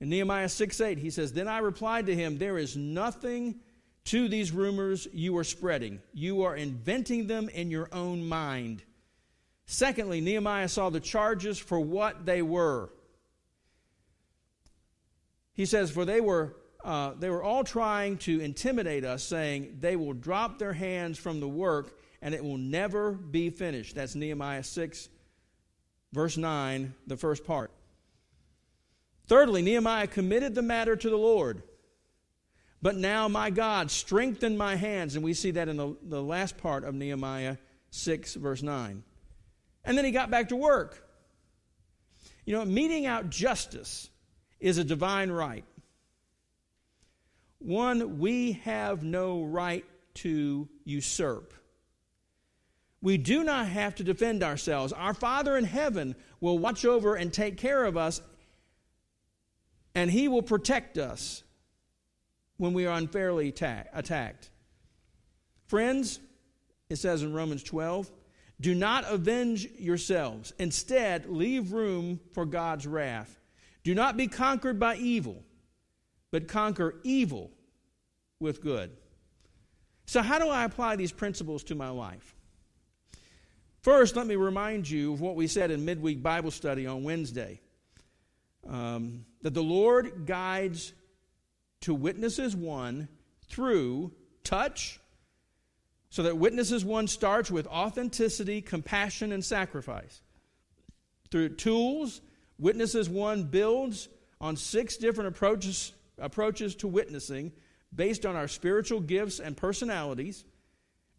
In 0.00 0.10
Nehemiah 0.10 0.48
6 0.48 0.80
8, 0.80 0.98
he 0.98 1.10
says, 1.10 1.32
Then 1.32 1.48
I 1.48 1.58
replied 1.58 2.06
to 2.06 2.14
him, 2.14 2.36
There 2.36 2.58
is 2.58 2.76
nothing 2.76 3.60
to 4.04 4.28
these 4.28 4.52
rumors 4.52 5.08
you 5.12 5.36
are 5.38 5.44
spreading. 5.44 6.00
You 6.12 6.42
are 6.42 6.54
inventing 6.54 7.26
them 7.26 7.48
in 7.48 7.70
your 7.70 7.88
own 7.92 8.24
mind. 8.26 8.82
Secondly, 9.70 10.22
Nehemiah 10.22 10.66
saw 10.66 10.88
the 10.88 10.98
charges 10.98 11.58
for 11.58 11.78
what 11.78 12.24
they 12.24 12.40
were. 12.40 12.88
he 15.52 15.66
says, 15.66 15.90
For 15.90 16.06
they 16.06 16.22
were, 16.22 16.56
uh, 16.82 17.12
they 17.18 17.28
were 17.28 17.42
all 17.42 17.64
trying 17.64 18.16
to 18.18 18.40
intimidate 18.40 19.04
us, 19.04 19.22
saying, 19.22 19.76
They 19.80 19.94
will 19.94 20.14
drop 20.14 20.58
their 20.58 20.72
hands 20.72 21.18
from 21.18 21.38
the 21.38 21.48
work 21.48 21.98
and 22.22 22.34
it 22.34 22.42
will 22.42 22.56
never 22.56 23.12
be 23.12 23.50
finished. 23.50 23.94
That's 23.94 24.14
Nehemiah 24.14 24.62
6, 24.62 25.10
verse 26.14 26.38
9, 26.38 26.94
the 27.06 27.18
first 27.18 27.44
part. 27.44 27.70
Thirdly, 29.26 29.60
Nehemiah 29.60 30.06
committed 30.06 30.54
the 30.54 30.62
matter 30.62 30.96
to 30.96 31.10
the 31.10 31.18
Lord. 31.18 31.62
But 32.80 32.96
now, 32.96 33.28
my 33.28 33.50
God, 33.50 33.90
strengthen 33.90 34.56
my 34.56 34.76
hands. 34.76 35.14
And 35.14 35.22
we 35.22 35.34
see 35.34 35.50
that 35.50 35.68
in 35.68 35.76
the, 35.76 35.94
the 36.02 36.22
last 36.22 36.56
part 36.56 36.84
of 36.84 36.94
Nehemiah 36.94 37.58
6, 37.90 38.34
verse 38.36 38.62
9. 38.62 39.04
And 39.88 39.96
then 39.96 40.04
he 40.04 40.10
got 40.10 40.30
back 40.30 40.50
to 40.50 40.56
work. 40.56 41.02
You 42.44 42.54
know, 42.54 42.64
meting 42.66 43.06
out 43.06 43.30
justice 43.30 44.10
is 44.60 44.76
a 44.76 44.84
divine 44.84 45.30
right, 45.30 45.64
one 47.58 48.18
we 48.18 48.52
have 48.64 49.02
no 49.02 49.44
right 49.44 49.86
to 50.16 50.68
usurp. 50.84 51.54
We 53.00 53.16
do 53.16 53.42
not 53.42 53.66
have 53.68 53.94
to 53.94 54.04
defend 54.04 54.42
ourselves. 54.42 54.92
Our 54.92 55.14
Father 55.14 55.56
in 55.56 55.64
heaven 55.64 56.16
will 56.40 56.58
watch 56.58 56.84
over 56.84 57.14
and 57.14 57.32
take 57.32 57.56
care 57.56 57.84
of 57.84 57.96
us, 57.96 58.20
and 59.94 60.10
He 60.10 60.28
will 60.28 60.42
protect 60.42 60.98
us 60.98 61.42
when 62.58 62.74
we 62.74 62.84
are 62.86 62.98
unfairly 62.98 63.48
attacked. 63.48 64.50
Friends, 65.66 66.20
it 66.90 66.96
says 66.96 67.22
in 67.22 67.32
Romans 67.32 67.62
12, 67.62 68.10
do 68.60 68.74
not 68.74 69.04
avenge 69.08 69.68
yourselves. 69.78 70.52
Instead, 70.58 71.26
leave 71.26 71.72
room 71.72 72.20
for 72.32 72.44
God's 72.44 72.86
wrath. 72.86 73.38
Do 73.84 73.94
not 73.94 74.16
be 74.16 74.26
conquered 74.26 74.78
by 74.78 74.96
evil, 74.96 75.42
but 76.30 76.48
conquer 76.48 76.96
evil 77.04 77.50
with 78.40 78.60
good. 78.60 78.90
So, 80.06 80.22
how 80.22 80.38
do 80.38 80.48
I 80.48 80.64
apply 80.64 80.96
these 80.96 81.12
principles 81.12 81.64
to 81.64 81.74
my 81.74 81.90
life? 81.90 82.34
First, 83.82 84.16
let 84.16 84.26
me 84.26 84.36
remind 84.36 84.88
you 84.90 85.12
of 85.12 85.20
what 85.20 85.36
we 85.36 85.46
said 85.46 85.70
in 85.70 85.84
midweek 85.84 86.22
Bible 86.22 86.50
study 86.50 86.86
on 86.86 87.04
Wednesday 87.04 87.60
um, 88.68 89.24
that 89.42 89.54
the 89.54 89.62
Lord 89.62 90.26
guides 90.26 90.92
to 91.82 91.94
Witness 91.94 92.38
as 92.38 92.56
One 92.56 93.08
through 93.48 94.12
touch, 94.44 95.00
so 96.10 96.22
that 96.22 96.38
Witness 96.38 96.72
as 96.72 96.84
One 96.84 97.06
starts 97.06 97.50
with 97.50 97.66
authenticity, 97.66 98.60
compassion, 98.62 99.32
and 99.32 99.44
sacrifice. 99.44 100.22
Through 101.30 101.56
tools, 101.56 102.20
Witness 102.58 102.94
as 102.94 103.08
One 103.08 103.44
builds 103.44 104.08
on 104.40 104.56
six 104.56 104.96
different 104.96 105.28
approaches, 105.28 105.92
approaches 106.18 106.74
to 106.76 106.88
witnessing 106.88 107.52
based 107.94 108.26
on 108.26 108.36
our 108.36 108.48
spiritual 108.48 109.00
gifts 109.00 109.40
and 109.40 109.56
personalities, 109.56 110.44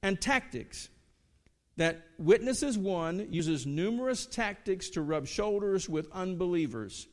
and 0.01 0.19
tactics 0.19 0.89
that 1.77 2.05
Witness 2.17 2.63
as 2.63 2.77
One 2.77 3.31
uses 3.31 3.65
numerous 3.65 4.25
tactics 4.25 4.89
to 4.91 5.01
rub 5.01 5.27
shoulders 5.27 5.87
with 5.87 6.11
unbelievers 6.11 7.07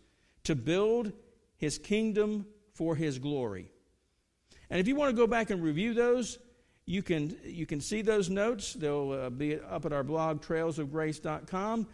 to 0.44 0.54
build 0.54 1.12
his 1.56 1.78
kingdom 1.78 2.46
for 2.74 2.94
his 2.96 3.18
glory. 3.18 3.70
And 4.68 4.80
if 4.80 4.88
you 4.88 4.96
want 4.96 5.10
to 5.10 5.16
go 5.16 5.26
back 5.26 5.50
and 5.50 5.62
review 5.62 5.94
those, 5.94 6.38
you 6.86 7.02
can, 7.02 7.36
you 7.44 7.66
can 7.66 7.80
see 7.80 8.00
those 8.00 8.30
notes. 8.30 8.72
They'll 8.72 9.12
uh, 9.12 9.30
be 9.30 9.58
up 9.58 9.84
at 9.84 9.92
our 9.92 10.04
blog, 10.04 10.40
trailsofgrace.com. 10.40 11.86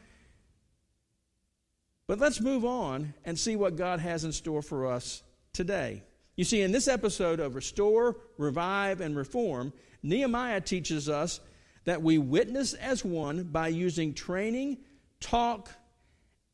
But 2.07 2.19
let's 2.19 2.41
move 2.41 2.65
on 2.65 3.15
and 3.25 3.39
see 3.39 3.57
what 3.57 3.77
God 3.77 4.01
has 4.01 4.25
in 4.25 4.33
store 4.33 4.61
for 4.61 4.87
us 4.87 5.23
today. 5.55 6.03
You 6.37 6.45
see, 6.45 6.61
in 6.61 6.73
this 6.73 6.89
episode 6.89 7.41
of 7.41 7.55
Restore, 7.55 8.17
Revive, 8.37 9.01
and 9.01 9.17
Reform, 9.17 9.73
Nehemiah 10.03 10.61
teaches 10.61 11.09
us 11.09 11.41
that 11.85 12.03
we 12.03 12.19
witness 12.19 12.75
as 12.75 13.05
one 13.05 13.45
by 13.45 13.69
using 13.69 14.13
training, 14.13 14.79
talk, 15.21 15.71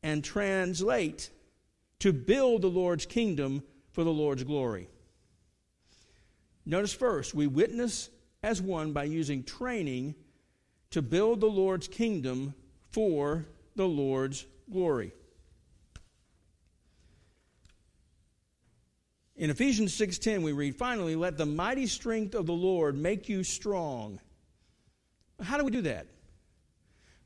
and 0.01 0.23
translate 0.23 1.29
to 1.99 2.13
build 2.13 2.61
the 2.61 2.69
Lord's 2.69 3.05
kingdom 3.05 3.63
for 3.91 4.05
the 4.05 4.13
Lord's 4.13 4.43
glory. 4.43 4.87
Notice 6.65 6.93
first, 6.93 7.33
we 7.33 7.47
witness 7.47 8.09
as 8.43 8.61
one 8.61 8.93
by 8.93 9.03
using 9.03 9.43
training 9.43 10.15
to 10.91 11.01
build 11.01 11.41
the 11.41 11.47
Lord's 11.47 11.87
kingdom 11.87 12.53
for 12.91 13.45
the 13.75 13.87
Lord's 13.87 14.45
glory. 14.71 15.13
In 19.35 19.49
Ephesians 19.49 19.93
6:10 19.93 20.41
we 20.43 20.51
read 20.51 20.75
finally 20.75 21.15
let 21.15 21.37
the 21.37 21.45
mighty 21.45 21.87
strength 21.87 22.35
of 22.35 22.45
the 22.45 22.53
Lord 22.53 22.97
make 22.97 23.29
you 23.29 23.43
strong 23.43 24.19
how 25.41 25.57
do 25.57 25.63
we 25.63 25.71
do 25.71 25.81
that? 25.81 26.07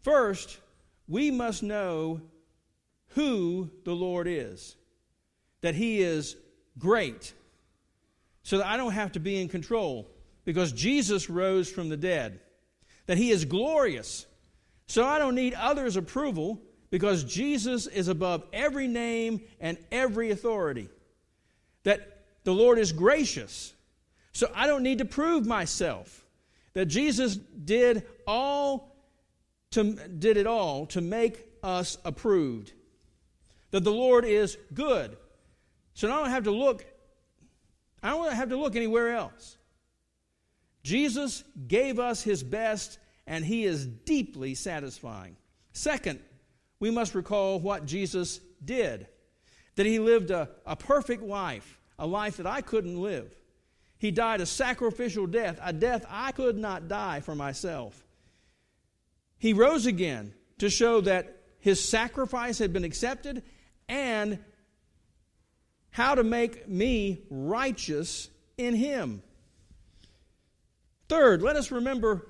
First, 0.02 0.60
we 1.08 1.32
must 1.32 1.63
know 1.63 2.21
who 3.10 3.69
the 3.86 3.93
Lord 3.93 4.28
is, 4.28 4.76
that 5.62 5.76
He 5.76 6.02
is 6.02 6.36
great, 6.78 7.34
so 8.43 8.58
that 8.58 8.67
I 8.67 8.78
don't 8.78 8.91
have 8.91 9.13
to 9.13 9.19
be 9.19 9.41
in 9.41 9.47
control 9.47 10.10
because 10.45 10.71
Jesus 10.71 11.29
rose 11.29 11.69
from 11.69 11.89
the 11.89 11.97
dead, 11.97 12.39
that 13.06 13.17
He 13.17 13.32
is 13.32 13.45
glorious, 13.45 14.25
so 14.88 15.06
I 15.06 15.19
don't 15.19 15.36
need 15.36 15.53
others' 15.53 15.95
approval 15.95 16.62
because 16.89 17.23
Jesus 17.23 17.88
is 17.88 18.08
above 18.08 18.43
every 18.53 18.88
name 18.88 19.41
and 19.60 19.77
every 19.91 20.32
authority, 20.32 20.89
that 21.84 22.25
the 22.43 22.53
Lord 22.53 22.77
is 22.77 22.91
gracious, 22.91 23.73
so 24.32 24.51
I 24.53 24.67
don't 24.67 24.84
need 24.84 24.99
to 24.99 25.06
prove 25.06 25.45
myself 25.45 26.23
that 26.73 26.88
Jesus 26.88 27.36
did 27.36 28.03
all 28.27 28.95
to, 29.71 29.93
did 29.93 30.38
it 30.38 30.47
all 30.47 30.86
to 30.88 31.01
make 31.01 31.47
us 31.63 31.97
approved. 32.03 32.73
That 33.71 33.84
the 33.84 33.91
Lord 33.91 34.25
is 34.25 34.58
good. 34.73 35.15
So 35.93 36.12
I 36.12 36.17
don't 36.17 36.29
have 36.29 36.43
to 36.43 36.51
look, 36.51 36.86
I 38.01 38.10
don't 38.10 38.32
have 38.34 38.49
to 38.49 38.58
look 38.58 38.75
anywhere 38.75 39.15
else. 39.15 39.58
Jesus 40.84 41.43
gave 41.67 42.00
us 42.00 42.22
his 42.22 42.43
best, 42.43 43.00
and 43.26 43.43
he 43.43 43.63
is 43.63 43.86
deeply 43.86 44.54
satisfying. 44.54 45.38
Second, 45.72 46.19
we 46.80 46.91
must 46.91 47.15
recall 47.15 47.60
what 47.60 47.86
Jesus 47.86 48.39
did 48.63 49.08
that 49.76 49.86
he 49.86 49.98
lived 50.00 50.30
a, 50.30 50.50
a 50.65 50.76
perfect 50.76 51.24
life, 51.24 51.80
a 51.98 52.06
life 52.06 52.38
that 52.38 52.46
I 52.46 52.62
couldn't 52.62 53.02
live. 53.02 53.34
He 53.98 54.12
died 54.12 54.41
a 54.41 54.46
sacrificial 54.46 55.26
death, 55.26 55.60
a 55.63 55.74
death 55.74 56.06
I 56.10 56.32
could 56.32 56.58
not 56.58 56.88
die 56.88 57.22
for 57.22 57.36
myself. 57.36 58.04
He 59.39 59.54
rose 59.54 59.86
again 59.86 60.34
to 60.60 60.69
show 60.69 61.02
that 61.02 61.38
his 61.60 61.84
sacrifice 61.84 62.60
had 62.60 62.74
been 62.74 62.84
accepted 62.84 63.43
and 63.88 64.39
how 65.89 66.15
to 66.15 66.24
make 66.24 66.67
me 66.67 67.24
righteous 67.30 68.30
in 68.58 68.76
him. 68.76 69.24
Third, 71.09 71.41
let 71.41 71.55
us 71.55 71.71
remember 71.71 72.25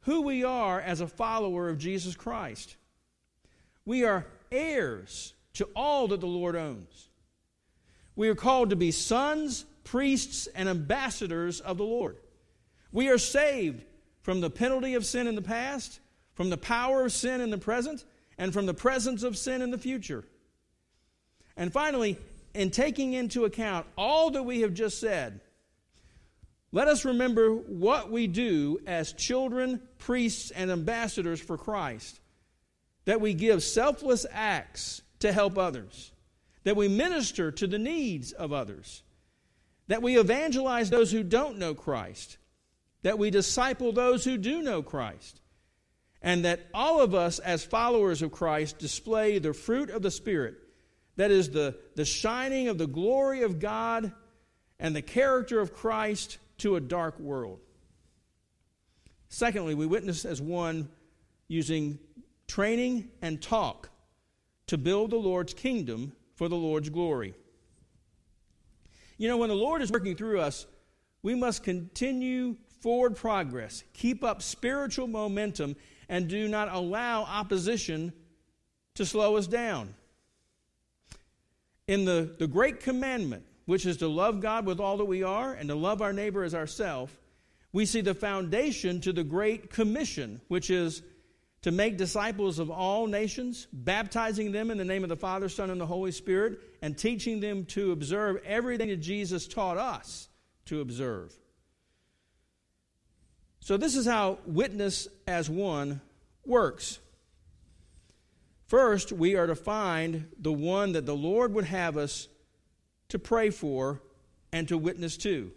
who 0.00 0.22
we 0.22 0.44
are 0.44 0.80
as 0.80 1.00
a 1.00 1.06
follower 1.06 1.68
of 1.68 1.78
Jesus 1.78 2.16
Christ. 2.16 2.76
We 3.84 4.04
are 4.04 4.26
heirs 4.50 5.34
to 5.54 5.68
all 5.76 6.08
that 6.08 6.20
the 6.20 6.26
Lord 6.26 6.56
owns. 6.56 7.08
We 8.16 8.28
are 8.28 8.34
called 8.34 8.70
to 8.70 8.76
be 8.76 8.90
sons 8.90 9.64
priests, 9.84 10.46
and 10.54 10.68
ambassadors 10.68 11.60
of 11.60 11.78
the 11.78 11.84
Lord. 11.84 12.16
We 12.90 13.08
are 13.08 13.18
saved 13.18 13.84
from 14.20 14.40
the 14.40 14.50
penalty 14.50 14.94
of 14.94 15.04
sin 15.04 15.26
in 15.26 15.34
the 15.34 15.42
past, 15.42 16.00
from 16.34 16.50
the 16.50 16.56
power 16.56 17.04
of 17.04 17.12
sin 17.12 17.40
in 17.40 17.50
the 17.50 17.58
present, 17.58 18.04
and 18.38 18.52
from 18.52 18.66
the 18.66 18.74
presence 18.74 19.22
of 19.22 19.36
sin 19.36 19.62
in 19.62 19.70
the 19.70 19.78
future. 19.78 20.24
And 21.56 21.72
finally, 21.72 22.18
in 22.54 22.70
taking 22.70 23.12
into 23.12 23.44
account 23.44 23.86
all 23.96 24.30
that 24.30 24.44
we 24.44 24.60
have 24.60 24.74
just 24.74 25.00
said, 25.00 25.40
let 26.72 26.88
us 26.88 27.04
remember 27.04 27.50
what 27.54 28.10
we 28.10 28.26
do 28.26 28.80
as 28.86 29.12
children, 29.12 29.80
priests, 29.98 30.50
and 30.50 30.70
ambassadors 30.70 31.40
for 31.40 31.58
Christ. 31.58 32.18
That 33.04 33.20
we 33.20 33.34
give 33.34 33.62
selfless 33.62 34.24
acts 34.30 35.02
to 35.20 35.32
help 35.32 35.58
others, 35.58 36.12
that 36.64 36.76
we 36.76 36.88
minister 36.88 37.52
to 37.52 37.66
the 37.66 37.78
needs 37.78 38.32
of 38.32 38.52
others, 38.52 39.02
that 39.88 40.02
we 40.02 40.18
evangelize 40.18 40.88
those 40.88 41.12
who 41.12 41.22
don't 41.22 41.58
know 41.58 41.74
Christ, 41.74 42.38
that 43.02 43.18
we 43.18 43.30
disciple 43.30 43.92
those 43.92 44.24
who 44.24 44.38
do 44.38 44.62
know 44.62 44.82
Christ, 44.82 45.40
and 46.22 46.44
that 46.44 46.68
all 46.72 47.00
of 47.00 47.14
us, 47.14 47.38
as 47.40 47.64
followers 47.64 48.22
of 48.22 48.32
Christ, 48.32 48.78
display 48.78 49.38
the 49.38 49.52
fruit 49.52 49.90
of 49.90 50.02
the 50.02 50.10
Spirit 50.10 50.54
that 51.16 51.30
is, 51.30 51.50
the, 51.50 51.76
the 51.94 52.04
shining 52.04 52.68
of 52.68 52.78
the 52.78 52.86
glory 52.86 53.42
of 53.42 53.58
God 53.58 54.12
and 54.78 54.96
the 54.96 55.02
character 55.02 55.60
of 55.60 55.74
Christ 55.74 56.38
to 56.62 56.76
a 56.76 56.80
dark 56.80 57.18
world. 57.18 57.58
Secondly, 59.28 59.74
we 59.74 59.84
witness 59.84 60.24
as 60.24 60.40
one 60.40 60.88
using 61.48 61.98
training 62.46 63.08
and 63.20 63.42
talk 63.42 63.90
to 64.68 64.78
build 64.78 65.10
the 65.10 65.16
Lord's 65.16 65.54
kingdom 65.54 66.12
for 66.36 66.48
the 66.48 66.54
Lord's 66.54 66.88
glory. 66.88 67.34
You 69.18 69.26
know, 69.26 69.38
when 69.38 69.48
the 69.48 69.56
Lord 69.56 69.82
is 69.82 69.90
working 69.90 70.14
through 70.14 70.40
us, 70.40 70.66
we 71.22 71.34
must 71.34 71.64
continue 71.64 72.56
forward 72.80 73.16
progress, 73.16 73.82
keep 73.92 74.22
up 74.22 74.40
spiritual 74.40 75.08
momentum, 75.08 75.74
and 76.08 76.28
do 76.28 76.46
not 76.46 76.68
allow 76.72 77.22
opposition 77.22 78.12
to 78.94 79.04
slow 79.04 79.36
us 79.36 79.48
down. 79.48 79.94
In 81.88 82.04
the, 82.04 82.36
the 82.38 82.46
great 82.46 82.80
commandment, 82.80 83.44
which 83.66 83.86
is 83.86 83.98
to 83.98 84.08
love 84.08 84.40
God 84.40 84.66
with 84.66 84.80
all 84.80 84.96
that 84.98 85.04
we 85.04 85.22
are 85.22 85.52
and 85.52 85.68
to 85.68 85.74
love 85.74 86.02
our 86.02 86.12
neighbor 86.12 86.42
as 86.42 86.54
ourselves, 86.54 87.12
we 87.72 87.86
see 87.86 88.00
the 88.00 88.14
foundation 88.14 89.00
to 89.00 89.12
the 89.12 89.24
Great 89.24 89.70
Commission, 89.70 90.40
which 90.48 90.70
is 90.70 91.02
to 91.62 91.70
make 91.70 91.96
disciples 91.96 92.58
of 92.58 92.70
all 92.70 93.06
nations, 93.06 93.68
baptizing 93.72 94.52
them 94.52 94.70
in 94.70 94.78
the 94.78 94.84
name 94.84 95.04
of 95.04 95.08
the 95.08 95.16
Father, 95.16 95.48
Son, 95.48 95.70
and 95.70 95.80
the 95.80 95.86
Holy 95.86 96.10
Spirit, 96.10 96.58
and 96.82 96.98
teaching 96.98 97.40
them 97.40 97.64
to 97.66 97.92
observe 97.92 98.42
everything 98.44 98.88
that 98.88 98.96
Jesus 98.96 99.46
taught 99.46 99.78
us 99.78 100.28
to 100.66 100.80
observe. 100.80 101.32
So, 103.60 103.76
this 103.76 103.94
is 103.94 104.06
how 104.06 104.38
witness 104.44 105.06
as 105.26 105.48
one 105.48 106.00
works. 106.44 106.98
First, 108.66 109.12
we 109.12 109.36
are 109.36 109.46
to 109.46 109.54
find 109.54 110.28
the 110.38 110.52
one 110.52 110.92
that 110.92 111.06
the 111.06 111.14
Lord 111.14 111.54
would 111.54 111.66
have 111.66 111.96
us 111.96 112.26
to 113.12 113.18
pray 113.18 113.50
for 113.50 114.00
and 114.52 114.66
to 114.68 114.78
witness 114.78 115.18
to, 115.18 115.52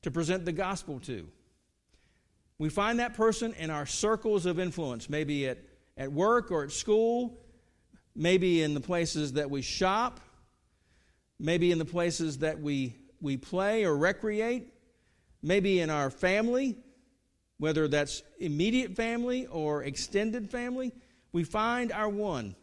to 0.00 0.10
present 0.10 0.46
the 0.46 0.52
gospel 0.52 0.98
to. 0.98 1.28
We 2.58 2.70
find 2.70 3.00
that 3.00 3.12
person 3.14 3.52
in 3.58 3.68
our 3.68 3.84
circles 3.84 4.46
of 4.46 4.58
influence, 4.58 5.10
maybe 5.10 5.46
at, 5.46 5.58
at 5.98 6.10
work 6.10 6.50
or 6.50 6.64
at 6.64 6.72
school, 6.72 7.38
maybe 8.14 8.62
in 8.62 8.72
the 8.72 8.80
places 8.80 9.34
that 9.34 9.50
we 9.50 9.60
shop, 9.60 10.20
maybe 11.38 11.70
in 11.70 11.78
the 11.78 11.84
places 11.84 12.38
that 12.38 12.58
we, 12.58 12.96
we 13.20 13.36
play 13.36 13.84
or 13.84 13.94
recreate, 13.94 14.72
maybe 15.42 15.80
in 15.80 15.90
our 15.90 16.08
family, 16.08 16.78
whether 17.58 17.88
that's 17.88 18.22
immediate 18.38 18.96
family 18.96 19.46
or 19.48 19.82
extended 19.84 20.50
family. 20.50 20.92
We 21.32 21.44
find 21.44 21.92
our 21.92 22.08
one. 22.08 22.56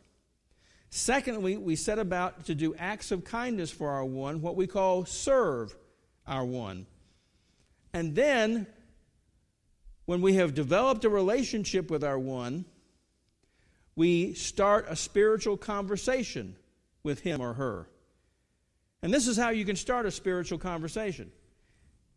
Secondly, 0.90 1.56
we 1.58 1.76
set 1.76 2.00
about 2.00 2.46
to 2.46 2.56
do 2.56 2.74
acts 2.76 3.12
of 3.12 3.24
kindness 3.24 3.70
for 3.70 3.90
our 3.90 4.06
one, 4.06 4.42
what 4.42 4.56
we 4.56 4.66
call 4.66 5.06
serve 5.06 5.76
our 6.26 6.44
one. 6.44 6.88
And 7.94 8.16
then 8.16 8.68
when 10.06 10.22
we 10.22 10.36
have 10.36 10.56
developed 10.56 11.06
a 11.06 11.10
relationship 11.10 11.92
with 11.92 12.04
our 12.04 12.18
one, 12.18 12.66
we 13.96 14.34
start 14.34 14.88
a 14.90 14.96
spiritual 14.96 15.58
conversation 15.58 16.56
with 17.04 17.20
him 17.20 17.42
or 17.42 17.54
her. 17.54 17.88
And 19.02 19.14
this 19.14 19.28
is 19.28 19.38
how 19.38 19.50
you 19.50 19.66
can 19.66 19.76
start 19.76 20.06
a 20.06 20.12
spiritual 20.12 20.58
conversation. 20.58 21.32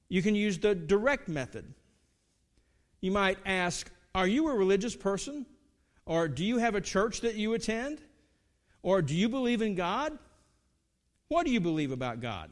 You 0.08 0.22
can 0.22 0.34
use 0.34 0.58
the 0.58 0.74
direct 0.74 1.28
method. 1.28 1.74
You 3.00 3.10
might 3.10 3.38
ask, 3.44 3.90
Are 4.14 4.26
you 4.26 4.48
a 4.48 4.54
religious 4.54 4.96
person? 4.96 5.46
Or 6.06 6.28
do 6.28 6.44
you 6.44 6.58
have 6.58 6.74
a 6.74 6.80
church 6.80 7.20
that 7.20 7.34
you 7.34 7.54
attend? 7.54 8.00
Or 8.82 9.02
do 9.02 9.14
you 9.14 9.28
believe 9.28 9.62
in 9.62 9.74
God? 9.74 10.18
What 11.28 11.46
do 11.46 11.52
you 11.52 11.60
believe 11.60 11.92
about 11.92 12.20
God? 12.20 12.50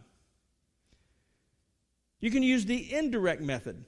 You 2.21 2.31
can 2.31 2.43
use 2.43 2.65
the 2.65 2.95
indirect 2.95 3.43
method. 3.43 3.85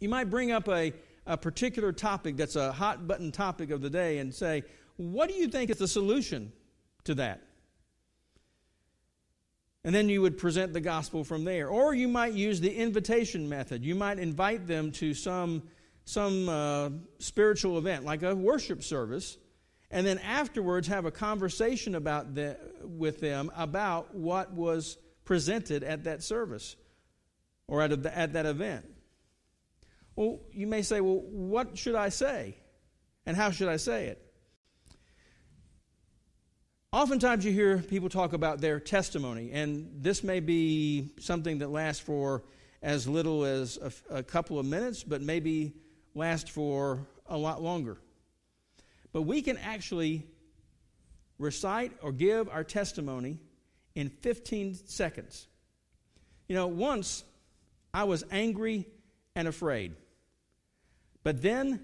You 0.00 0.08
might 0.08 0.30
bring 0.30 0.52
up 0.52 0.68
a, 0.68 0.92
a 1.26 1.36
particular 1.36 1.92
topic 1.92 2.36
that's 2.36 2.56
a 2.56 2.72
hot 2.72 3.06
button 3.06 3.32
topic 3.32 3.70
of 3.70 3.80
the 3.80 3.90
day 3.90 4.18
and 4.18 4.32
say, 4.32 4.62
What 4.96 5.28
do 5.28 5.34
you 5.34 5.48
think 5.48 5.70
is 5.70 5.78
the 5.78 5.88
solution 5.88 6.52
to 7.04 7.14
that? 7.16 7.42
And 9.84 9.94
then 9.94 10.08
you 10.08 10.20
would 10.22 10.36
present 10.38 10.72
the 10.72 10.80
gospel 10.80 11.24
from 11.24 11.44
there. 11.44 11.68
Or 11.68 11.94
you 11.94 12.08
might 12.08 12.34
use 12.34 12.60
the 12.60 12.74
invitation 12.74 13.48
method. 13.48 13.84
You 13.84 13.94
might 13.94 14.18
invite 14.18 14.66
them 14.66 14.92
to 14.92 15.14
some, 15.14 15.62
some 16.04 16.48
uh, 16.48 16.90
spiritual 17.18 17.78
event, 17.78 18.04
like 18.04 18.22
a 18.22 18.34
worship 18.34 18.82
service, 18.82 19.38
and 19.90 20.06
then 20.06 20.18
afterwards 20.18 20.88
have 20.88 21.06
a 21.06 21.10
conversation 21.10 21.94
about 21.94 22.34
the, 22.34 22.58
with 22.82 23.20
them 23.20 23.50
about 23.56 24.14
what 24.14 24.52
was 24.52 24.98
presented 25.24 25.82
at 25.82 26.04
that 26.04 26.22
service 26.22 26.76
or 27.66 27.82
at, 27.82 27.92
a, 27.92 28.18
at 28.18 28.32
that 28.34 28.46
event. 28.46 28.84
Well, 30.16 30.40
you 30.52 30.66
may 30.66 30.82
say, 30.82 31.00
well, 31.00 31.20
what 31.20 31.78
should 31.78 31.94
I 31.94 32.08
say? 32.08 32.56
And 33.24 33.36
how 33.36 33.50
should 33.50 33.68
I 33.68 33.76
say 33.76 34.06
it? 34.06 34.24
Oftentimes, 36.90 37.44
you 37.44 37.52
hear 37.52 37.78
people 37.78 38.08
talk 38.08 38.32
about 38.32 38.62
their 38.62 38.80
testimony, 38.80 39.52
and 39.52 39.90
this 40.00 40.24
may 40.24 40.40
be 40.40 41.12
something 41.20 41.58
that 41.58 41.68
lasts 41.68 42.00
for 42.00 42.44
as 42.82 43.06
little 43.06 43.44
as 43.44 43.78
a, 44.10 44.16
a 44.16 44.22
couple 44.22 44.58
of 44.58 44.64
minutes, 44.64 45.04
but 45.04 45.20
maybe 45.20 45.74
last 46.14 46.50
for 46.50 47.06
a 47.26 47.36
lot 47.36 47.62
longer. 47.62 47.98
But 49.12 49.22
we 49.22 49.42
can 49.42 49.56
actually 49.58 50.26
recite 51.38 51.92
or 52.02 52.12
give 52.12 52.48
our 52.48 52.64
testimony 52.64 53.38
in 53.94 54.10
15 54.10 54.74
seconds. 54.86 55.46
You 56.48 56.54
know, 56.54 56.66
once 56.66 57.24
I 57.92 58.04
was 58.04 58.24
angry 58.30 58.86
and 59.34 59.48
afraid. 59.48 59.94
But 61.22 61.42
then 61.42 61.80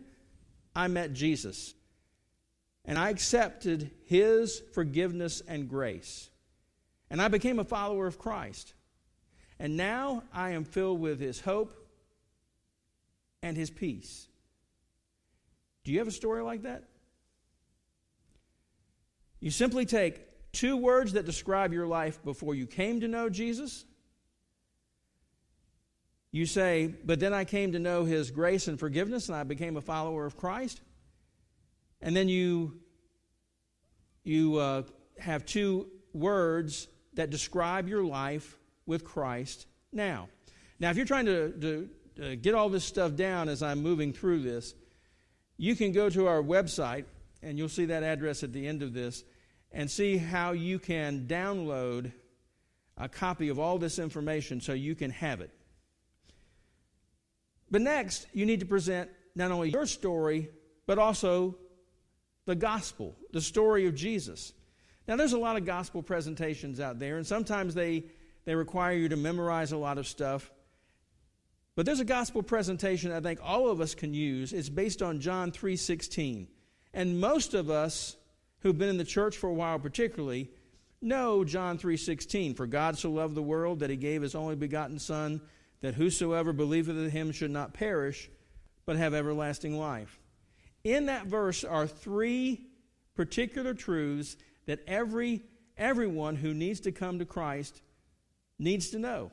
I 0.74 0.88
met 0.88 1.12
Jesus, 1.12 1.74
and 2.84 2.98
I 2.98 3.10
accepted 3.10 3.90
his 4.06 4.62
forgiveness 4.72 5.42
and 5.46 5.68
grace. 5.68 6.30
And 7.10 7.20
I 7.22 7.28
became 7.28 7.58
a 7.58 7.64
follower 7.64 8.06
of 8.06 8.18
Christ. 8.18 8.74
And 9.58 9.76
now 9.76 10.24
I 10.32 10.50
am 10.50 10.64
filled 10.64 11.00
with 11.00 11.20
his 11.20 11.40
hope 11.40 11.76
and 13.42 13.56
his 13.56 13.70
peace. 13.70 14.26
Do 15.84 15.92
you 15.92 15.98
have 15.98 16.08
a 16.08 16.12
story 16.12 16.42
like 16.42 16.62
that? 16.62 16.84
You 19.44 19.50
simply 19.50 19.86
take 19.86 20.22
two 20.52 20.76
words 20.76 21.12
that 21.12 21.24
describe 21.24 21.72
your 21.72 21.86
life 21.86 22.22
before 22.24 22.54
you 22.54 22.66
came 22.66 23.00
to 23.00 23.08
know 23.08 23.28
Jesus 23.28 23.84
you 26.34 26.46
say, 26.46 26.92
But 27.04 27.20
then 27.20 27.32
I 27.32 27.44
came 27.44 27.70
to 27.72 27.78
know 27.78 28.02
his 28.02 28.32
grace 28.32 28.66
and 28.66 28.76
forgiveness, 28.76 29.28
and 29.28 29.36
I 29.36 29.44
became 29.44 29.76
a 29.76 29.80
follower 29.80 30.26
of 30.26 30.36
Christ. 30.36 30.80
And 32.00 32.16
then 32.16 32.28
you, 32.28 32.80
you 34.24 34.56
uh, 34.56 34.82
have 35.16 35.46
two 35.46 35.86
words 36.12 36.88
that 37.12 37.30
describe 37.30 37.88
your 37.88 38.02
life 38.02 38.58
with 38.84 39.04
Christ 39.04 39.68
now. 39.92 40.28
Now, 40.80 40.90
if 40.90 40.96
you're 40.96 41.06
trying 41.06 41.26
to, 41.26 41.52
to 41.52 41.88
uh, 42.20 42.34
get 42.42 42.56
all 42.56 42.68
this 42.68 42.84
stuff 42.84 43.14
down 43.14 43.48
as 43.48 43.62
I'm 43.62 43.80
moving 43.80 44.12
through 44.12 44.42
this, 44.42 44.74
you 45.56 45.76
can 45.76 45.92
go 45.92 46.10
to 46.10 46.26
our 46.26 46.42
website, 46.42 47.04
and 47.44 47.56
you'll 47.56 47.68
see 47.68 47.84
that 47.84 48.02
address 48.02 48.42
at 48.42 48.52
the 48.52 48.66
end 48.66 48.82
of 48.82 48.92
this, 48.92 49.22
and 49.74 49.90
see 49.90 50.16
how 50.16 50.52
you 50.52 50.78
can 50.78 51.26
download 51.26 52.12
a 52.96 53.08
copy 53.08 53.48
of 53.48 53.58
all 53.58 53.76
this 53.76 53.98
information 53.98 54.60
so 54.60 54.72
you 54.72 54.94
can 54.94 55.10
have 55.10 55.40
it. 55.40 55.50
But 57.70 57.82
next, 57.82 58.28
you 58.32 58.46
need 58.46 58.60
to 58.60 58.66
present 58.66 59.10
not 59.34 59.50
only 59.50 59.70
your 59.70 59.86
story, 59.86 60.48
but 60.86 60.98
also 60.98 61.56
the 62.46 62.54
gospel, 62.54 63.16
the 63.32 63.40
story 63.40 63.86
of 63.86 63.96
Jesus. 63.96 64.52
Now, 65.08 65.16
there's 65.16 65.32
a 65.32 65.38
lot 65.38 65.56
of 65.56 65.64
gospel 65.64 66.04
presentations 66.04 66.78
out 66.78 67.00
there, 67.00 67.16
and 67.16 67.26
sometimes 67.26 67.74
they, 67.74 68.04
they 68.44 68.54
require 68.54 68.94
you 68.94 69.08
to 69.08 69.16
memorize 69.16 69.72
a 69.72 69.76
lot 69.76 69.98
of 69.98 70.06
stuff. 70.06 70.52
But 71.74 71.84
there's 71.84 71.98
a 71.98 72.04
gospel 72.04 72.44
presentation 72.44 73.10
I 73.10 73.20
think 73.20 73.40
all 73.42 73.68
of 73.68 73.80
us 73.80 73.96
can 73.96 74.14
use. 74.14 74.52
It's 74.52 74.68
based 74.68 75.02
on 75.02 75.20
John 75.20 75.50
3:16. 75.50 76.46
And 76.92 77.20
most 77.20 77.54
of 77.54 77.70
us 77.70 78.16
who've 78.64 78.78
been 78.78 78.88
in 78.88 78.96
the 78.96 79.04
church 79.04 79.36
for 79.36 79.48
a 79.48 79.54
while 79.54 79.78
particularly 79.78 80.50
know 81.00 81.44
John 81.44 81.78
3:16, 81.78 82.54
for 82.54 82.66
God 82.66 82.98
so 82.98 83.12
loved 83.12 83.34
the 83.34 83.42
world 83.42 83.78
that 83.80 83.90
he 83.90 83.96
gave 83.96 84.22
his 84.22 84.34
only 84.34 84.56
begotten 84.56 84.98
son 84.98 85.42
that 85.82 85.94
whosoever 85.94 86.52
believeth 86.52 86.96
in 86.96 87.10
him 87.10 87.30
should 87.30 87.50
not 87.50 87.74
perish, 87.74 88.30
but 88.86 88.96
have 88.96 89.12
everlasting 89.12 89.78
life. 89.78 90.18
In 90.82 91.06
that 91.06 91.26
verse 91.26 91.62
are 91.62 91.86
three 91.86 92.66
particular 93.14 93.74
truths 93.74 94.36
that 94.64 94.82
every 94.86 95.42
everyone 95.76 96.36
who 96.36 96.54
needs 96.54 96.80
to 96.80 96.92
come 96.92 97.18
to 97.18 97.26
Christ 97.26 97.82
needs 98.58 98.90
to 98.90 98.98
know. 98.98 99.30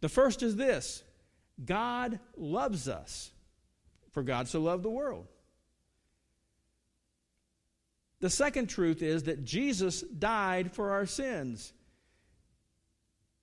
The 0.00 0.08
first 0.08 0.42
is 0.42 0.56
this 0.56 1.04
God 1.64 2.18
loves 2.36 2.88
us, 2.88 3.30
for 4.10 4.24
God 4.24 4.48
so 4.48 4.60
loved 4.60 4.82
the 4.82 4.90
world. 4.90 5.28
The 8.24 8.30
second 8.30 8.68
truth 8.68 9.02
is 9.02 9.24
that 9.24 9.44
Jesus 9.44 10.00
died 10.00 10.72
for 10.72 10.92
our 10.92 11.04
sins. 11.04 11.74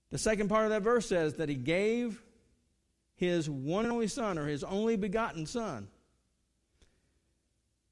The 0.10 0.17
second 0.17 0.48
part 0.50 0.63
of 0.63 0.72
that 0.72 0.82
verse 0.82 1.08
says 1.08 1.36
that 1.36 1.50
he 1.50 1.54
gave 1.54 2.20
his 3.13 3.48
one 3.48 3.86
and 3.86 3.94
only 3.94 4.08
son, 4.08 4.39
or 4.39 4.48
his 4.48 4.63
only 4.63 4.96
begotten 4.96 5.46
son. 5.46 5.88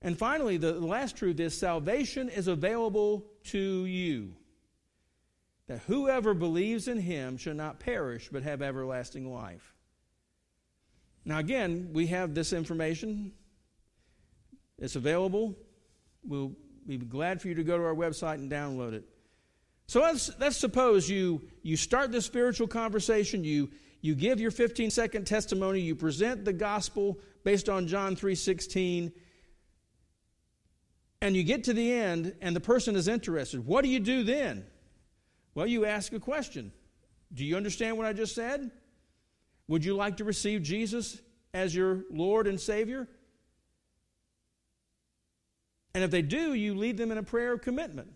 And 0.02 0.17
finally, 0.17 0.58
the 0.58 0.80
last 0.80 1.15
truth 1.15 1.39
is 1.39 1.56
salvation 1.56 2.28
is 2.28 2.47
available 2.47 3.23
to 3.49 3.86
you. 3.86 4.34
that 5.69 5.82
whoever 5.86 6.34
believes 6.34 6.88
in 6.88 6.99
him 6.99 7.38
shall 7.38 7.54
not 7.54 7.80
perish 7.80 8.28
but 8.32 8.41
have 8.41 8.63
everlasting 8.63 9.32
life. 9.32 9.75
Now, 11.23 11.38
again, 11.38 11.91
we 11.93 12.08
have 12.08 12.34
this 12.34 12.52
information. 12.52 13.34
It's 14.80 14.95
available. 14.95 15.56
We'll 16.23 16.56
be 16.97 17.06
glad 17.06 17.41
for 17.41 17.47
you 17.47 17.56
to 17.56 17.63
go 17.63 17.78
to 17.78 17.84
our 17.84 17.95
website 17.95 18.36
and 18.36 18.52
download 18.52 18.93
it. 18.93 19.04
So 19.88 20.02
let's, 20.02 20.32
let's 20.39 20.58
suppose 20.58 21.10
you, 21.10 21.41
you 21.63 21.75
start 21.75 22.12
this 22.12 22.25
spiritual 22.25 22.67
conversation, 22.67 23.43
you, 23.43 23.69
you 24.02 24.15
give 24.15 24.39
your 24.39 24.52
15 24.52 24.91
second 24.91 25.25
testimony, 25.25 25.82
you 25.82 25.95
present 25.95 26.45
the 26.45 26.54
gospel 26.54 27.19
based 27.43 27.69
on 27.69 27.88
John 27.88 28.15
3:16, 28.15 29.12
and 31.21 31.36
you 31.36 31.43
get 31.43 31.65
to 31.65 31.73
the 31.73 31.91
end 31.91 32.36
and 32.41 32.56
the 32.56 32.62
person 32.62 32.95
is 32.95 33.08
interested. 33.08 33.65
What 33.65 33.84
do 33.84 33.89
you 33.89 33.99
do 33.99 34.23
then? 34.23 34.65
Well, 35.54 35.67
you 35.67 35.86
ask 35.86 36.13
a 36.13 36.19
question. 36.19 36.71
Do 37.34 37.43
you 37.43 37.58
understand 37.58 37.97
what 37.97 38.06
I 38.06 38.13
just 38.13 38.34
said? 38.34 38.71
Would 39.67 39.84
you 39.84 39.95
like 39.95 40.17
to 40.17 40.23
receive 40.23 40.63
Jesus 40.63 41.19
as 41.54 41.75
your 41.75 42.04
Lord 42.12 42.47
and 42.47 42.60
Savior? 42.60 43.08
And 45.99 46.05
if 46.05 46.12
they 46.12 46.21
do, 46.21 46.53
you 46.53 46.75
lead 46.75 46.95
them 46.95 47.12
in 47.12 47.17
a 47.17 47.23
prayer 47.23 47.51
of 47.51 47.62
commitment. 47.62 48.13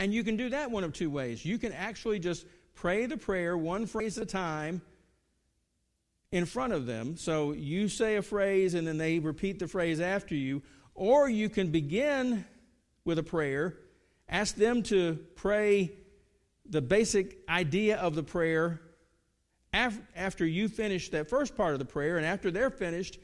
And 0.00 0.12
you 0.12 0.24
can 0.24 0.36
do 0.36 0.48
that 0.48 0.68
one 0.68 0.82
of 0.82 0.92
two 0.92 1.10
ways. 1.10 1.44
You 1.44 1.58
can 1.58 1.72
actually 1.72 2.18
just 2.18 2.44
pray 2.74 3.06
the 3.06 3.16
prayer 3.16 3.56
one 3.56 3.86
phrase 3.86 4.18
at 4.18 4.24
a 4.24 4.26
time 4.26 4.82
in 6.32 6.44
front 6.44 6.72
of 6.72 6.86
them. 6.86 7.16
So 7.16 7.52
you 7.52 7.86
say 7.86 8.16
a 8.16 8.22
phrase 8.22 8.74
and 8.74 8.84
then 8.84 8.98
they 8.98 9.20
repeat 9.20 9.60
the 9.60 9.68
phrase 9.68 10.00
after 10.00 10.34
you. 10.34 10.60
Or 10.96 11.28
you 11.28 11.48
can 11.48 11.70
begin 11.70 12.44
with 13.04 13.20
a 13.20 13.22
prayer, 13.22 13.76
ask 14.28 14.56
them 14.56 14.82
to 14.82 15.20
pray 15.36 15.92
the 16.68 16.82
basic 16.82 17.38
idea 17.48 17.96
of 17.96 18.16
the 18.16 18.24
prayer 18.24 18.80
after 19.72 20.44
you 20.44 20.68
finish 20.68 21.10
that 21.10 21.30
first 21.30 21.56
part 21.56 21.74
of 21.74 21.78
the 21.78 21.84
prayer, 21.84 22.16
and 22.16 22.26
after 22.26 22.50
they're 22.50 22.70
finished, 22.70 23.20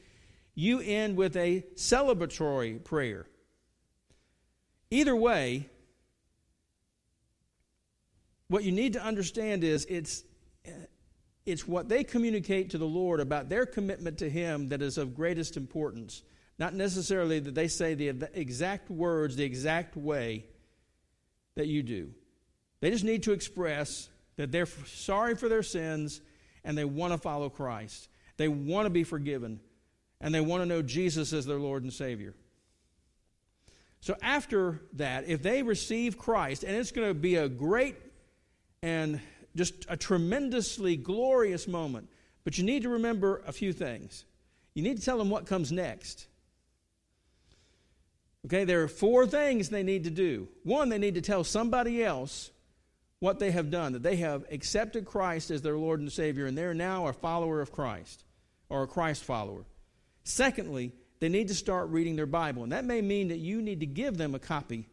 you 0.55 0.79
end 0.79 1.17
with 1.17 1.35
a 1.35 1.65
celebratory 1.75 2.81
prayer. 2.83 3.27
Either 4.89 5.15
way, 5.15 5.69
what 8.47 8.63
you 8.63 8.71
need 8.71 8.93
to 8.93 9.03
understand 9.03 9.63
is 9.63 9.85
it's, 9.85 10.23
it's 11.45 11.67
what 11.67 11.89
they 11.89 12.03
communicate 12.03 12.69
to 12.69 12.77
the 12.77 12.87
Lord 12.87 13.19
about 13.19 13.49
their 13.49 13.65
commitment 13.65 14.17
to 14.19 14.29
Him 14.29 14.69
that 14.69 14.81
is 14.81 14.97
of 14.97 15.13
greatest 15.13 15.57
importance. 15.57 16.23
Not 16.57 16.73
necessarily 16.73 17.39
that 17.39 17.53
they 17.53 17.67
say 17.67 17.93
the 17.95 18.29
exact 18.33 18.89
words 18.89 19.35
the 19.35 19.43
exact 19.43 19.97
way 19.97 20.45
that 21.55 21.67
you 21.67 21.83
do. 21.83 22.11
They 22.79 22.91
just 22.91 23.03
need 23.03 23.23
to 23.23 23.33
express 23.33 24.09
that 24.37 24.51
they're 24.51 24.65
sorry 24.65 25.35
for 25.35 25.49
their 25.49 25.63
sins 25.63 26.21
and 26.63 26.77
they 26.77 26.85
want 26.85 27.13
to 27.13 27.17
follow 27.17 27.49
Christ. 27.49 28.07
They 28.37 28.47
want 28.47 28.85
to 28.85 28.89
be 28.89 29.03
forgiven 29.03 29.59
and 30.21 30.33
they 30.33 30.41
want 30.41 30.61
to 30.61 30.65
know 30.65 30.81
Jesus 30.81 31.33
as 31.33 31.45
their 31.45 31.59
Lord 31.59 31.83
and 31.83 31.93
Savior. 31.93 32.33
So 34.01 34.15
after 34.21 34.81
that, 34.93 35.27
if 35.27 35.41
they 35.41 35.63
receive 35.63 36.17
Christ, 36.17 36.63
and 36.63 36.75
it's 36.75 36.91
going 36.91 37.07
to 37.07 37.13
be 37.13 37.35
a 37.35 37.49
great 37.49 37.95
and 38.83 39.19
just 39.55 39.85
a 39.89 39.97
tremendously 39.97 40.95
glorious 40.95 41.67
moment, 41.67 42.09
but 42.43 42.57
you 42.57 42.63
need 42.63 42.83
to 42.83 42.89
remember 42.89 43.41
a 43.47 43.51
few 43.51 43.73
things. 43.73 44.25
You 44.75 44.83
need 44.83 44.97
to 44.97 45.03
tell 45.03 45.17
them 45.17 45.29
what 45.29 45.47
comes 45.47 45.71
next. 45.71 46.27
Okay, 48.45 48.63
there 48.63 48.83
are 48.83 48.87
four 48.87 49.25
things 49.25 49.69
they 49.69 49.81
need 49.81 50.03
to 50.03 50.11
do. 50.11 50.47
One, 50.63 50.89
they 50.89 50.99
need 50.99 51.15
to 51.15 51.21
tell 51.21 51.43
somebody 51.43 52.03
else 52.03 52.51
what 53.19 53.39
they 53.39 53.49
have 53.49 53.71
done, 53.71 53.93
that 53.93 54.03
they 54.03 54.17
have 54.17 54.45
accepted 54.51 55.05
Christ 55.05 55.49
as 55.49 55.63
their 55.63 55.77
Lord 55.77 55.99
and 55.99 56.11
Savior, 56.11 56.45
and 56.45 56.55
they're 56.55 56.75
now 56.75 57.07
a 57.07 57.13
follower 57.13 57.59
of 57.59 57.71
Christ 57.71 58.23
or 58.69 58.83
a 58.83 58.87
Christ 58.87 59.23
follower. 59.23 59.65
Secondly, 60.25 60.91
they 61.19 61.29
need 61.29 61.47
to 61.47 61.55
start 61.55 61.89
reading 61.89 62.15
their 62.17 62.25
Bible, 62.25 62.63
and 62.63 62.71
that 62.71 62.83
may 62.83 63.01
mean 63.01 63.29
that 63.29 63.37
you 63.37 63.61
need 63.61 63.79
to 63.79 63.85
give 63.85 64.17
them 64.17 64.35
a 64.35 64.39
copy 64.39 64.89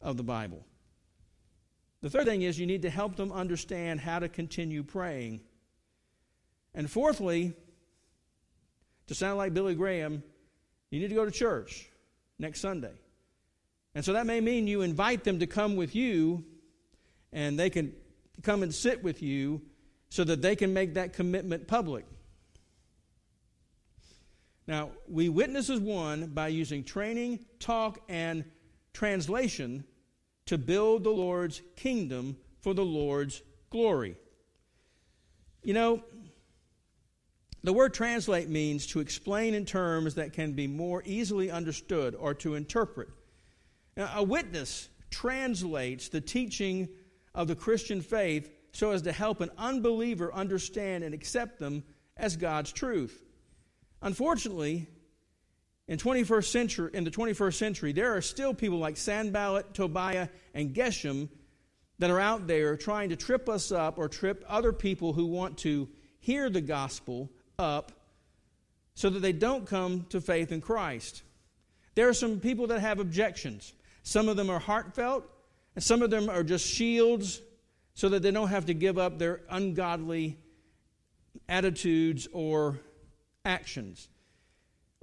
of 0.00 0.16
the 0.16 0.22
Bible. 0.22 0.64
The 2.00 2.08
third 2.08 2.26
thing 2.26 2.42
is 2.42 2.58
you 2.58 2.66
need 2.66 2.82
to 2.82 2.90
help 2.90 3.16
them 3.16 3.32
understand 3.32 4.00
how 4.00 4.20
to 4.20 4.28
continue 4.28 4.84
praying. 4.84 5.40
And 6.74 6.88
fourthly, 6.88 7.54
to 9.08 9.14
sound 9.14 9.36
like 9.36 9.52
Billy 9.52 9.74
Graham, 9.74 10.22
you 10.90 11.00
need 11.00 11.08
to 11.08 11.14
go 11.14 11.24
to 11.24 11.30
church 11.30 11.88
next 12.38 12.60
Sunday. 12.60 12.94
And 13.96 14.04
so 14.04 14.12
that 14.12 14.26
may 14.26 14.40
mean 14.40 14.68
you 14.68 14.82
invite 14.82 15.24
them 15.24 15.40
to 15.40 15.46
come 15.46 15.74
with 15.74 15.96
you 15.96 16.44
and 17.32 17.58
they 17.58 17.68
can 17.68 17.92
come 18.42 18.62
and 18.62 18.72
sit 18.72 19.02
with 19.02 19.22
you 19.22 19.60
so 20.08 20.22
that 20.22 20.40
they 20.40 20.54
can 20.54 20.72
make 20.72 20.94
that 20.94 21.14
commitment 21.14 21.66
public. 21.66 22.04
Now, 24.68 24.90
we 25.08 25.30
witness 25.30 25.70
as 25.70 25.80
one 25.80 26.26
by 26.26 26.48
using 26.48 26.84
training, 26.84 27.46
talk, 27.58 28.00
and 28.06 28.44
translation 28.92 29.82
to 30.44 30.58
build 30.58 31.04
the 31.04 31.10
Lord's 31.10 31.62
kingdom 31.74 32.36
for 32.60 32.74
the 32.74 32.84
Lord's 32.84 33.42
glory. 33.70 34.16
You 35.62 35.72
know, 35.72 36.02
the 37.64 37.72
word 37.72 37.94
translate 37.94 38.50
means 38.50 38.86
to 38.88 39.00
explain 39.00 39.54
in 39.54 39.64
terms 39.64 40.14
that 40.16 40.34
can 40.34 40.52
be 40.52 40.66
more 40.66 41.02
easily 41.06 41.50
understood 41.50 42.14
or 42.14 42.34
to 42.34 42.54
interpret. 42.54 43.08
Now, 43.96 44.10
a 44.14 44.22
witness 44.22 44.90
translates 45.08 46.10
the 46.10 46.20
teaching 46.20 46.90
of 47.34 47.48
the 47.48 47.56
Christian 47.56 48.02
faith 48.02 48.50
so 48.72 48.90
as 48.90 49.00
to 49.02 49.12
help 49.12 49.40
an 49.40 49.50
unbeliever 49.56 50.32
understand 50.34 51.04
and 51.04 51.14
accept 51.14 51.58
them 51.58 51.84
as 52.18 52.36
God's 52.36 52.70
truth. 52.70 53.24
Unfortunately, 54.02 54.88
in 55.86 55.98
21st 55.98 56.44
century, 56.44 56.90
in 56.94 57.04
the 57.04 57.10
21st 57.10 57.54
century, 57.54 57.92
there 57.92 58.14
are 58.16 58.20
still 58.20 58.54
people 58.54 58.78
like 58.78 58.96
Sanballat, 58.96 59.74
Tobiah, 59.74 60.28
and 60.54 60.74
Geshem 60.74 61.28
that 61.98 62.10
are 62.10 62.20
out 62.20 62.46
there 62.46 62.76
trying 62.76 63.08
to 63.08 63.16
trip 63.16 63.48
us 63.48 63.72
up 63.72 63.98
or 63.98 64.08
trip 64.08 64.44
other 64.48 64.72
people 64.72 65.12
who 65.12 65.26
want 65.26 65.58
to 65.58 65.88
hear 66.20 66.48
the 66.50 66.60
gospel 66.60 67.30
up 67.58 67.92
so 68.94 69.10
that 69.10 69.20
they 69.20 69.32
don't 69.32 69.66
come 69.66 70.06
to 70.10 70.20
faith 70.20 70.52
in 70.52 70.60
Christ. 70.60 71.22
There 71.94 72.08
are 72.08 72.14
some 72.14 72.38
people 72.38 72.68
that 72.68 72.80
have 72.80 73.00
objections. 73.00 73.72
Some 74.02 74.28
of 74.28 74.36
them 74.36 74.50
are 74.50 74.60
heartfelt, 74.60 75.24
and 75.74 75.82
some 75.82 76.02
of 76.02 76.10
them 76.10 76.28
are 76.28 76.44
just 76.44 76.66
shields 76.66 77.40
so 77.94 78.08
that 78.10 78.22
they 78.22 78.30
don't 78.30 78.48
have 78.48 78.66
to 78.66 78.74
give 78.74 78.98
up 78.98 79.18
their 79.18 79.40
ungodly 79.50 80.38
attitudes 81.48 82.28
or 82.32 82.78
actions. 83.48 84.08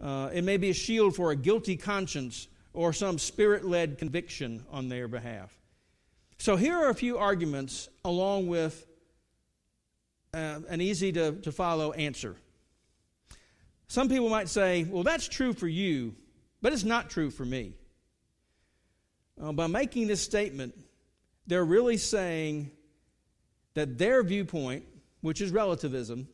Uh, 0.01 0.29
it 0.33 0.43
may 0.43 0.57
be 0.57 0.69
a 0.69 0.73
shield 0.73 1.15
for 1.15 1.31
a 1.31 1.35
guilty 1.35 1.75
conscience 1.75 2.47
or 2.73 2.93
some 2.93 3.17
spirit 3.17 3.65
led 3.65 3.97
conviction 3.97 4.63
on 4.71 4.89
their 4.89 5.07
behalf. 5.07 5.57
So, 6.37 6.55
here 6.55 6.75
are 6.75 6.89
a 6.89 6.95
few 6.95 7.17
arguments 7.17 7.89
along 8.03 8.47
with 8.47 8.85
uh, 10.33 10.59
an 10.69 10.81
easy 10.81 11.11
to, 11.13 11.31
to 11.33 11.51
follow 11.51 11.93
answer. 11.93 12.35
Some 13.87 14.09
people 14.09 14.29
might 14.29 14.49
say, 14.49 14.83
well, 14.83 15.03
that's 15.03 15.27
true 15.27 15.53
for 15.53 15.67
you, 15.67 16.15
but 16.61 16.73
it's 16.73 16.83
not 16.83 17.09
true 17.09 17.29
for 17.29 17.45
me. 17.45 17.73
Uh, 19.41 19.53
by 19.53 19.67
making 19.67 20.07
this 20.07 20.21
statement, 20.21 20.75
they're 21.47 21.65
really 21.65 21.97
saying 21.97 22.71
that 23.75 23.97
their 23.97 24.23
viewpoint, 24.23 24.83
which 25.21 25.39
is 25.39 25.51
relativism, 25.51 26.27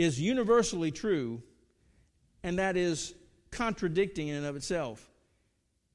is 0.00 0.18
universally 0.18 0.90
true, 0.90 1.42
and 2.42 2.58
that 2.58 2.76
is 2.76 3.14
contradicting 3.50 4.28
in 4.28 4.36
and 4.36 4.46
of 4.46 4.56
itself. 4.56 5.10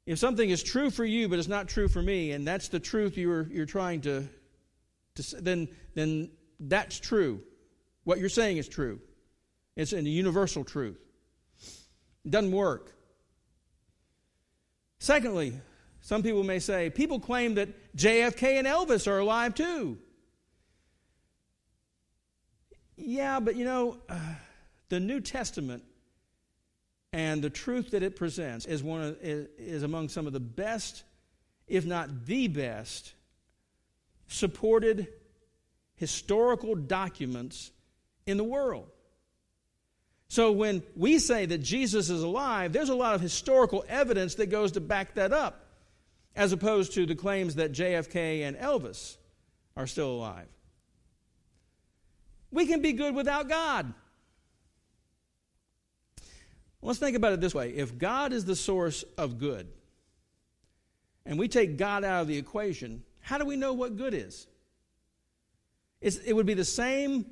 If 0.06 0.20
something 0.20 0.48
is 0.48 0.62
true 0.62 0.92
for 0.92 1.04
you, 1.04 1.28
but 1.28 1.40
it's 1.40 1.48
not 1.48 1.68
true 1.68 1.88
for 1.88 2.04
me, 2.04 2.32
and 2.32 2.48
that's 2.48 2.68
the 2.68 2.80
truth 2.80 3.18
you're, 3.18 3.48
you're 3.52 3.66
trying 3.66 4.02
to, 4.02 4.28
to 5.16 5.36
then, 5.42 5.68
then 5.96 6.30
that's 6.60 7.00
true. 7.00 7.42
What 8.04 8.20
you're 8.20 8.30
saying 8.30 8.58
is 8.58 8.70
true. 8.70 9.00
It's 9.76 9.92
a 9.92 10.02
universal 10.02 10.64
truth. 10.64 11.00
It 12.24 12.30
doesn't 12.30 12.52
work. 12.52 12.94
Secondly, 15.00 15.60
some 16.02 16.22
people 16.22 16.44
may 16.44 16.60
say, 16.60 16.92
people 16.92 17.20
claim 17.20 17.56
that 17.56 17.98
JFK 17.98 18.60
and 18.60 18.68
Elvis 18.68 19.08
are 19.08 19.18
alive 19.18 19.56
too. 19.56 19.98
Yeah, 22.98 23.40
but 23.40 23.56
you 23.56 23.66
know, 23.66 23.98
uh, 24.10 24.20
the 24.90 25.00
New 25.00 25.20
Testament 25.20 25.84
and 27.14 27.42
the 27.42 27.50
truth 27.50 27.92
that 27.92 28.04
it 28.04 28.16
presents 28.16 28.66
is, 28.66 28.84
one 28.84 29.02
of, 29.02 29.18
is, 29.22 29.48
is 29.58 29.84
among 29.84 30.10
some 30.10 30.28
of 30.28 30.34
the 30.34 30.40
best, 30.40 31.04
if 31.68 31.86
not 31.86 32.26
the 32.26 32.48
best, 32.48 33.14
supported 34.28 35.08
historical 35.96 36.76
documents 36.76 37.72
in 38.26 38.38
the 38.38 38.44
world. 38.44 38.88
So 40.28 40.52
when 40.52 40.84
we 40.96 41.20
say 41.20 41.46
that 41.46 41.60
Jesus 41.60 42.10
is 42.10 42.22
alive, 42.22 42.74
there's 42.74 42.90
a 42.90 42.96
lot 42.96 43.16
of 43.16 43.22
historical 43.22 43.86
evidence 43.88 44.36
that 44.36 44.48
goes 44.48 44.74
to 44.74 44.82
back 44.82 45.16
that 45.16 45.32
up. 45.32 45.62
as 46.36 46.52
opposed 46.52 46.94
to 46.96 47.06
the 47.06 47.16
claims 47.16 47.56
that 47.56 47.72
JFK 47.72 48.42
and 48.42 48.58
Elvis 48.58 49.16
are 49.78 49.88
still 49.88 50.12
alive. 50.12 50.48
We 52.52 52.66
can 52.66 52.82
be 52.82 52.94
good 52.94 53.16
without 53.16 53.50
God. 53.50 53.94
Let's 56.82 57.00
think 57.00 57.18
about 57.18 57.34
it 57.34 57.42
this 57.42 57.56
way 57.56 57.72
if 57.72 57.98
God 57.98 58.32
is 58.32 58.46
the 58.46 58.56
source 58.56 59.04
of 59.18 59.40
good, 59.40 59.68
and 61.26 61.40
we 61.40 61.48
take 61.48 61.78
God 61.78 62.04
out 62.04 62.22
of 62.22 62.28
the 62.28 62.38
equation, 62.38 63.04
how 63.20 63.40
do 63.40 63.46
we 63.46 63.56
know 63.56 63.74
what 63.74 63.98
good 63.98 64.14
is? 64.14 64.48
It's, 66.00 66.18
it 66.18 66.34
would 66.34 66.46
be 66.46 66.54
the 66.54 66.64
same 66.64 67.26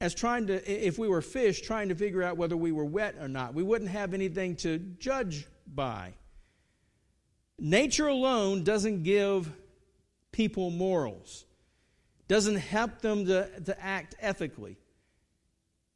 as 0.00 0.14
trying 0.14 0.48
to, 0.48 0.70
if 0.70 0.98
we 0.98 1.08
were 1.08 1.22
fish, 1.22 1.62
trying 1.62 1.88
to 1.88 1.94
figure 1.94 2.22
out 2.22 2.36
whether 2.36 2.56
we 2.56 2.72
were 2.72 2.84
wet 2.84 3.14
or 3.20 3.28
not. 3.28 3.54
We 3.54 3.62
wouldn't 3.62 3.90
have 3.90 4.12
anything 4.12 4.56
to 4.56 4.78
judge 4.78 5.46
by. 5.72 6.14
Nature 7.58 8.08
alone 8.08 8.64
doesn't 8.64 9.04
give 9.04 9.50
people 10.32 10.70
morals, 10.70 11.46
doesn't 12.28 12.56
help 12.56 13.00
them 13.00 13.26
to, 13.26 13.48
to 13.60 13.80
act 13.82 14.14
ethically. 14.20 14.76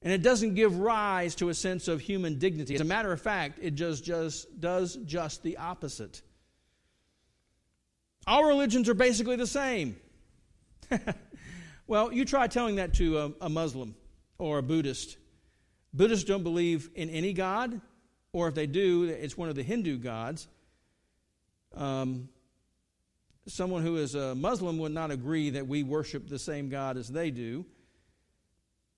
And 0.02 0.12
it 0.12 0.22
doesn't 0.22 0.54
give 0.54 0.78
rise 0.78 1.34
to 1.36 1.50
a 1.50 1.54
sense 1.54 1.86
of 1.86 2.00
human 2.00 2.38
dignity. 2.38 2.74
As 2.74 2.80
a 2.80 2.84
matter 2.84 3.12
of 3.12 3.20
fact, 3.20 3.58
it 3.60 3.74
just, 3.74 4.02
just 4.02 4.60
does 4.60 4.96
just 5.04 5.42
the 5.42 5.58
opposite. 5.58 6.22
All 8.26 8.44
religions 8.44 8.88
are 8.88 8.94
basically 8.94 9.36
the 9.36 9.46
same. 9.46 9.96
well, 11.86 12.12
you 12.12 12.24
try 12.24 12.46
telling 12.46 12.76
that 12.76 12.94
to 12.94 13.18
a, 13.18 13.32
a, 13.42 13.48
Muslim 13.48 13.94
or 14.38 14.58
a 14.58 14.62
Buddhist. 14.62 15.18
Buddhists 15.92 16.24
don't 16.24 16.42
believe 16.42 16.88
in 16.94 17.10
any 17.10 17.32
God, 17.32 17.80
or 18.32 18.48
if 18.48 18.54
they 18.54 18.66
do, 18.66 19.04
it's 19.04 19.36
one 19.36 19.48
of 19.48 19.54
the 19.54 19.62
Hindu 19.62 19.98
gods. 19.98 20.48
Um, 21.74 22.28
someone 23.46 23.82
who 23.82 23.96
is 23.96 24.14
a 24.14 24.34
Muslim 24.34 24.78
would 24.78 24.92
not 24.92 25.10
agree 25.10 25.50
that 25.50 25.66
we 25.66 25.82
worship 25.82 26.28
the 26.28 26.38
same 26.38 26.68
God 26.68 26.96
as 26.96 27.08
they 27.08 27.30
do. 27.30 27.64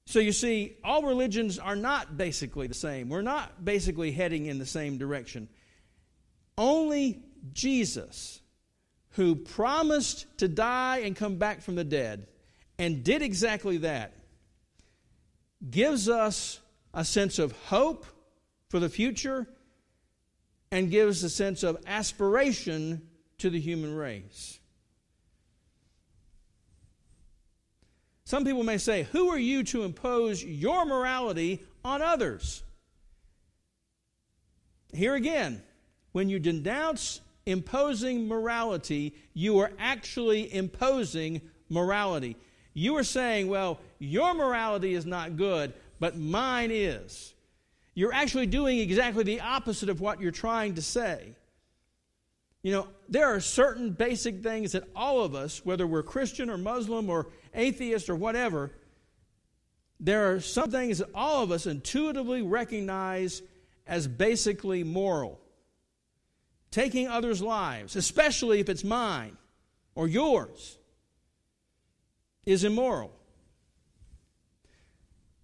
So 0.07 0.18
you 0.18 0.33
see, 0.33 0.76
all 0.83 1.02
religions 1.02 1.59
are 1.59 1.76
not 1.76 2.16
basically 2.16 2.66
the 2.66 2.74
same. 2.74 3.09
We're 3.09 3.22
not 3.22 3.64
basically 3.64 4.11
heading 4.11 4.46
in 4.46 4.59
the 4.59 4.66
same 4.66 4.98
direction. 4.98 5.48
Only 6.59 7.22
Jesus, 7.52 8.40
who 9.11 9.37
promised 9.37 10.26
to 10.38 10.48
die 10.48 10.98
and 10.98 11.14
come 11.14 11.37
back 11.37 11.62
from 11.62 11.76
the 11.76 11.85
dead, 11.85 12.26
and 12.78 13.05
did 13.05 13.22
exactly 13.22 13.78
that, 13.78 14.12
gives 15.70 16.09
us 16.09 16.61
a 16.92 17.05
sense 17.05 17.38
of 17.38 17.52
hope 17.66 18.05
for 18.68 18.81
the 18.81 18.88
future 18.88 19.46
and 20.70 20.90
gives 20.90 21.22
a 21.22 21.31
sense 21.31 21.62
of 21.62 21.78
aspiration 21.87 23.09
to 23.42 23.50
the 23.50 23.59
human 23.59 23.92
race. 23.92 24.61
Some 28.24 28.44
people 28.44 28.62
may 28.62 28.78
say, 28.78 29.02
Who 29.11 29.31
are 29.31 29.38
you 29.38 29.64
to 29.64 29.83
impose 29.83 30.44
your 30.44 30.85
morality 30.87 31.64
on 31.85 32.02
others? 32.02 32.62
Here 34.94 35.16
again, 35.16 35.61
when 36.12 36.28
you 36.28 36.38
denounce 36.38 37.20
imposing 37.44 38.28
morality, 38.28 39.16
you 39.35 39.59
are 39.59 39.72
actually 39.76 40.55
imposing 40.55 41.40
morality. 41.68 42.37
You 42.74 42.96
are 42.96 43.05
saying, 43.05 43.48
Well, 43.48 43.81
your 43.98 44.35
morality 44.35 44.94
is 44.94 45.05
not 45.05 45.37
good, 45.37 45.72
but 45.98 46.16
mine 46.16 46.70
is. 46.72 47.35
You're 47.94 48.14
actually 48.14 48.46
doing 48.46 48.78
exactly 48.78 49.24
the 49.24 49.40
opposite 49.40 49.88
of 49.88 50.00
what 50.00 50.20
you're 50.20 50.31
trying 50.31 50.76
to 50.76 50.83
say. 50.83 51.35
You 52.62 52.72
know, 52.72 52.88
there 53.09 53.27
are 53.27 53.40
certain 53.40 53.90
basic 53.90 54.42
things 54.42 54.72
that 54.72 54.85
all 54.94 55.25
of 55.25 55.35
us, 55.35 55.64
whether 55.64 55.87
we're 55.87 56.03
Christian 56.03 56.48
or 56.48 56.57
Muslim 56.57 57.11
or 57.11 57.29
atheist 57.55 58.09
or 58.09 58.14
whatever, 58.14 58.70
there 59.98 60.33
are 60.33 60.40
some 60.40 60.70
things 60.70 60.98
that 60.98 61.09
all 61.14 61.42
of 61.42 61.51
us 61.51 61.66
intuitively 61.66 62.42
recognize 62.42 63.42
as 63.87 64.07
basically 64.07 64.85
moral. 64.85 65.40
Taking 66.70 67.09
others' 67.09 67.42
lives, 67.42 67.96
especially 67.96 68.61
if 68.61 68.68
it's 68.68 68.85
mine 68.85 69.37
or 69.94 70.09
yours, 70.09 70.79
is 72.46 72.64
immoral. 72.64 73.12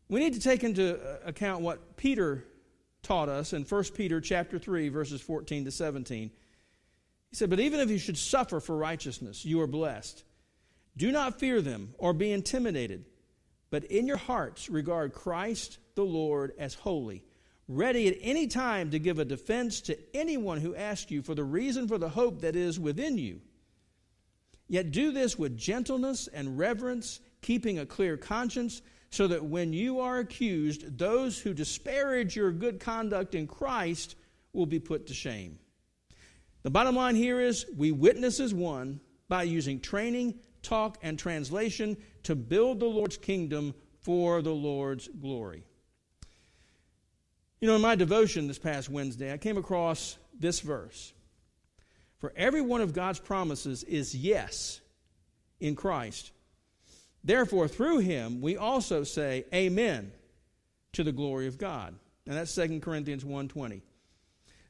We 0.08 0.20
need 0.20 0.34
to 0.34 0.40
take 0.40 0.64
into 0.64 0.98
uh, 0.98 1.18
account 1.26 1.62
what 1.62 1.96
Peter 1.96 2.44
taught 3.02 3.28
us 3.28 3.52
in 3.52 3.64
1 3.64 3.84
Peter 3.94 4.20
chapter 4.20 4.58
3 4.58 4.88
verses 4.88 5.20
14 5.20 5.66
to 5.66 5.70
17. 5.70 6.30
He 7.30 7.36
said, 7.36 7.50
"But 7.50 7.60
even 7.60 7.80
if 7.80 7.90
you 7.90 7.98
should 7.98 8.18
suffer 8.18 8.60
for 8.60 8.76
righteousness, 8.76 9.44
you 9.44 9.60
are 9.60 9.66
blessed. 9.66 10.24
Do 10.96 11.12
not 11.12 11.38
fear 11.38 11.60
them 11.60 11.94
or 11.98 12.12
be 12.12 12.32
intimidated, 12.32 13.04
but 13.70 13.84
in 13.84 14.06
your 14.06 14.16
hearts 14.16 14.68
regard 14.68 15.12
Christ 15.12 15.78
the 15.94 16.04
Lord 16.04 16.52
as 16.58 16.74
holy, 16.74 17.22
ready 17.68 18.08
at 18.08 18.18
any 18.20 18.46
time 18.46 18.90
to 18.90 18.98
give 18.98 19.18
a 19.18 19.24
defense 19.24 19.80
to 19.82 19.98
anyone 20.16 20.60
who 20.60 20.74
asks 20.74 21.10
you 21.10 21.22
for 21.22 21.34
the 21.34 21.44
reason 21.44 21.86
for 21.86 21.98
the 21.98 22.08
hope 22.08 22.40
that 22.40 22.56
is 22.56 22.80
within 22.80 23.18
you. 23.18 23.40
Yet 24.66 24.90
do 24.90 25.12
this 25.12 25.38
with 25.38 25.56
gentleness 25.56 26.28
and 26.28 26.58
reverence, 26.58 27.20
keeping 27.42 27.78
a 27.78 27.86
clear 27.86 28.16
conscience." 28.16 28.82
so 29.10 29.26
that 29.26 29.44
when 29.44 29.72
you 29.72 30.00
are 30.00 30.18
accused, 30.18 30.98
those 30.98 31.38
who 31.38 31.54
disparage 31.54 32.36
your 32.36 32.52
good 32.52 32.78
conduct 32.80 33.34
in 33.34 33.46
Christ 33.46 34.16
will 34.52 34.66
be 34.66 34.78
put 34.78 35.06
to 35.06 35.14
shame. 35.14 35.58
The 36.62 36.70
bottom 36.70 36.96
line 36.96 37.14
here 37.14 37.40
is 37.40 37.66
we 37.76 37.92
witness 37.92 38.40
as 38.40 38.52
one 38.52 39.00
by 39.28 39.44
using 39.44 39.80
training, 39.80 40.38
talk, 40.62 40.98
and 41.02 41.18
translation 41.18 41.96
to 42.24 42.34
build 42.34 42.80
the 42.80 42.86
Lord's 42.86 43.16
kingdom 43.16 43.74
for 44.00 44.42
the 44.42 44.54
Lord's 44.54 45.08
glory. 45.08 45.64
You 47.60 47.68
know, 47.68 47.76
in 47.76 47.82
my 47.82 47.94
devotion 47.94 48.46
this 48.46 48.58
past 48.58 48.88
Wednesday, 48.88 49.32
I 49.32 49.36
came 49.36 49.56
across 49.56 50.18
this 50.38 50.60
verse. 50.60 51.12
For 52.18 52.32
every 52.36 52.60
one 52.60 52.80
of 52.80 52.92
God's 52.92 53.18
promises 53.18 53.84
is 53.84 54.14
yes 54.14 54.80
in 55.60 55.74
Christ. 55.74 56.32
Therefore, 57.22 57.68
through 57.68 57.98
him, 57.98 58.40
we 58.40 58.56
also 58.56 59.04
say 59.04 59.44
amen 59.52 60.12
to 60.92 61.04
the 61.04 61.12
glory 61.12 61.46
of 61.46 61.58
God. 61.58 61.94
And 62.26 62.36
that's 62.36 62.54
2 62.54 62.80
Corinthians 62.80 63.24
1.20. 63.24 63.82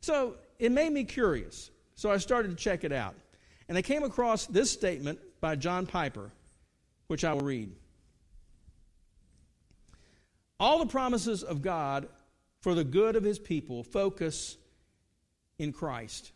So 0.00 0.36
it 0.58 0.72
made 0.72 0.92
me 0.92 1.04
curious. 1.04 1.70
So 1.98 2.12
I 2.12 2.18
started 2.18 2.50
to 2.50 2.54
check 2.54 2.84
it 2.84 2.92
out. 2.92 3.16
And 3.68 3.76
I 3.76 3.82
came 3.82 4.04
across 4.04 4.46
this 4.46 4.70
statement 4.70 5.18
by 5.40 5.56
John 5.56 5.84
Piper, 5.84 6.30
which 7.08 7.24
I 7.24 7.32
will 7.32 7.40
read. 7.40 7.72
All 10.60 10.78
the 10.78 10.86
promises 10.86 11.42
of 11.42 11.60
God 11.60 12.06
for 12.60 12.76
the 12.76 12.84
good 12.84 13.16
of 13.16 13.24
his 13.24 13.40
people 13.40 13.82
focus 13.82 14.56
in 15.58 15.72
Christ. 15.72 16.30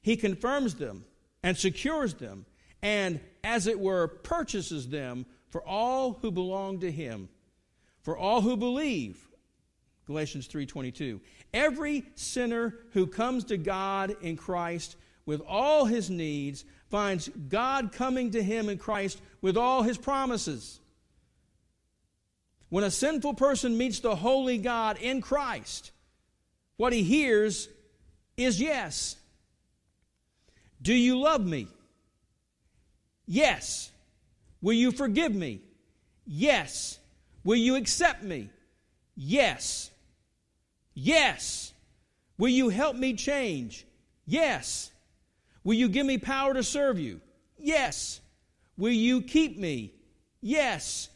He 0.00 0.14
confirms 0.16 0.76
them 0.76 1.06
and 1.42 1.58
secures 1.58 2.14
them 2.14 2.46
and, 2.82 3.18
as 3.42 3.66
it 3.66 3.80
were, 3.80 4.06
purchases 4.06 4.88
them 4.88 5.26
for 5.48 5.66
all 5.66 6.12
who 6.22 6.30
belong 6.30 6.78
to 6.80 6.92
him, 6.92 7.28
for 8.02 8.16
all 8.16 8.42
who 8.42 8.56
believe. 8.56 9.26
Galatians 10.12 10.46
3:22. 10.46 11.20
Every 11.54 12.04
sinner 12.16 12.78
who 12.90 13.06
comes 13.06 13.44
to 13.44 13.56
God 13.56 14.14
in 14.20 14.36
Christ 14.36 14.96
with 15.24 15.40
all 15.40 15.86
his 15.86 16.10
needs 16.10 16.66
finds 16.90 17.28
God 17.48 17.92
coming 17.92 18.30
to 18.32 18.42
him 18.42 18.68
in 18.68 18.76
Christ 18.76 19.22
with 19.40 19.56
all 19.56 19.82
his 19.82 19.96
promises. 19.96 20.80
When 22.68 22.84
a 22.84 22.90
sinful 22.90 23.34
person 23.34 23.78
meets 23.78 24.00
the 24.00 24.16
holy 24.16 24.58
God 24.58 24.98
in 24.98 25.22
Christ, 25.22 25.92
what 26.76 26.92
he 26.92 27.02
hears 27.02 27.68
is 28.36 28.60
yes. 28.60 29.16
Do 30.82 30.92
you 30.92 31.18
love 31.18 31.46
me? 31.46 31.68
Yes. 33.26 33.90
Will 34.60 34.74
you 34.74 34.92
forgive 34.92 35.34
me? 35.34 35.62
Yes. 36.26 36.98
Will 37.44 37.56
you 37.56 37.76
accept 37.76 38.22
me? 38.22 38.50
Yes. 39.14 39.91
Yes. 40.94 41.72
Will 42.38 42.48
you 42.48 42.68
help 42.68 42.96
me 42.96 43.14
change? 43.14 43.86
Yes. 44.26 44.90
Will 45.64 45.74
you 45.74 45.88
give 45.88 46.06
me 46.06 46.18
power 46.18 46.54
to 46.54 46.62
serve 46.62 46.98
you? 46.98 47.20
Yes. 47.58 48.20
Will 48.76 48.92
you 48.92 49.22
keep 49.22 49.58
me? 49.58 49.92
Yes. 50.40 51.08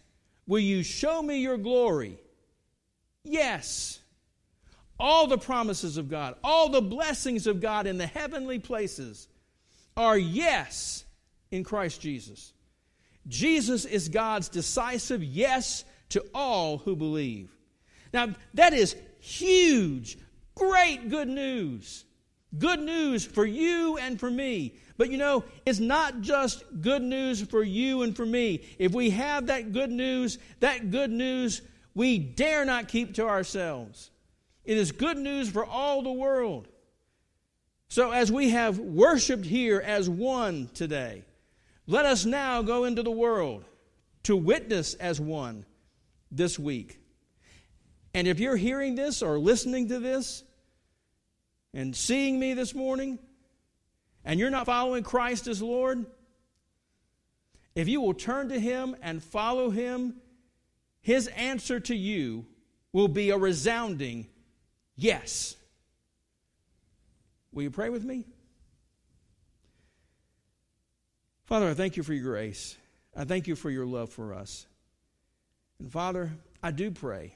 Will 0.47 0.61
you 0.61 0.83
show 0.83 1.21
me 1.23 1.39
your 1.39 1.59
glory? 1.59 2.19
Yes. 3.25 4.01
All 4.99 5.27
the 5.27 5.39
promises 5.39 5.97
of 5.99 6.09
God, 6.09 6.37
all 6.43 6.71
the 6.71 6.81
blessings 6.81 7.47
of 7.47 7.61
God 7.61 7.87
in 7.87 7.99
the 7.99 8.07
heavenly 8.07 8.59
places 8.59 9.29
are 9.97 10.17
yes 10.17 11.05
in 11.51 11.65
Christ 11.65 12.01
Jesus. 12.01 12.53
Jesus 13.29 13.85
is 13.85 14.09
God's 14.09 14.49
decisive 14.49 15.23
yes 15.23 15.85
to 16.11 16.25
all 16.35 16.79
who 16.79 16.95
believe. 16.95 17.51
Now, 18.13 18.35
that 18.55 18.73
is 18.73 18.97
huge, 19.27 20.19
great 20.55 21.09
good 21.09 21.29
news. 21.29 22.05
Good 22.57 22.81
news 22.81 23.25
for 23.25 23.45
you 23.45 23.99
and 23.99 24.19
for 24.19 24.31
me. 24.31 24.75
But 24.97 25.11
you 25.11 25.19
know, 25.19 25.45
it's 25.67 25.81
not 25.81 26.21
just 26.21 26.65
good 26.81 27.03
news 27.03 27.43
for 27.43 27.63
you 27.63 28.03
and 28.03 28.17
for 28.17 28.25
me. 28.25 28.65
If 28.79 28.93
we 28.93 29.11
have 29.11 29.49
that 29.49 29.73
good 29.73 29.91
news, 29.91 30.39
that 30.61 30.91
good 30.91 31.11
news 31.11 31.61
we 31.95 32.19
dare 32.19 32.65
not 32.65 32.89
keep 32.89 33.15
to 33.15 33.27
ourselves. 33.27 34.11
It 34.65 34.79
is 34.79 34.93
good 34.93 35.19
news 35.19 35.51
for 35.51 35.65
all 35.65 36.03
the 36.03 36.13
world. 36.13 36.69
So, 37.89 38.11
as 38.11 38.33
we 38.33 38.51
have 38.51 38.79
worshiped 38.79 39.45
here 39.45 39.81
as 39.81 40.09
one 40.09 40.69
today, 40.75 41.25
let 41.87 42.05
us 42.05 42.25
now 42.25 42.63
go 42.63 42.85
into 42.85 43.03
the 43.03 43.11
world 43.11 43.65
to 44.25 44.37
witness 44.37 44.95
as 44.95 45.21
one 45.21 45.65
this 46.31 46.59
week. 46.59 47.01
And 48.17 48.27
if 48.27 48.41
you're 48.41 48.57
hearing 48.57 48.95
this 48.95 49.21
or 49.21 49.39
listening 49.39 49.91
to 49.91 49.99
this 49.99 50.43
and 51.75 51.95
seeing 51.95 52.41
me 52.41 52.55
this 52.55 52.75
morning, 52.75 53.19
and 54.25 54.41
you're 54.41 54.49
not 54.49 54.65
following 54.65 55.03
Christ 55.03 55.47
as 55.49 55.61
Lord, 55.61 56.07
if 57.75 57.89
you 57.89 58.01
will 58.01 58.15
turn 58.15 58.49
to 58.49 58.59
Him 58.59 58.97
and 59.03 59.23
follow 59.23 59.69
Him, 59.69 60.15
His 61.03 61.27
answer 61.27 61.79
to 61.79 61.95
you 61.95 62.47
will 62.91 63.07
be 63.07 63.29
a 63.29 63.37
resounding 63.37 64.29
yes. 64.97 65.55
Will 67.53 67.65
you 67.65 67.71
pray 67.71 67.91
with 67.91 68.03
me? 68.03 68.25
Father, 71.45 71.69
I 71.69 71.75
thank 71.75 71.99
you 71.99 72.03
for 72.03 72.15
your 72.15 72.25
grace. 72.25 72.79
I 73.15 73.25
thank 73.25 73.47
you 73.47 73.55
for 73.55 73.69
your 73.69 73.85
love 73.85 74.09
for 74.09 74.33
us. 74.33 74.65
And 75.79 75.93
Father, 75.93 76.33
I 76.63 76.71
do 76.71 76.91
pray 76.91 77.36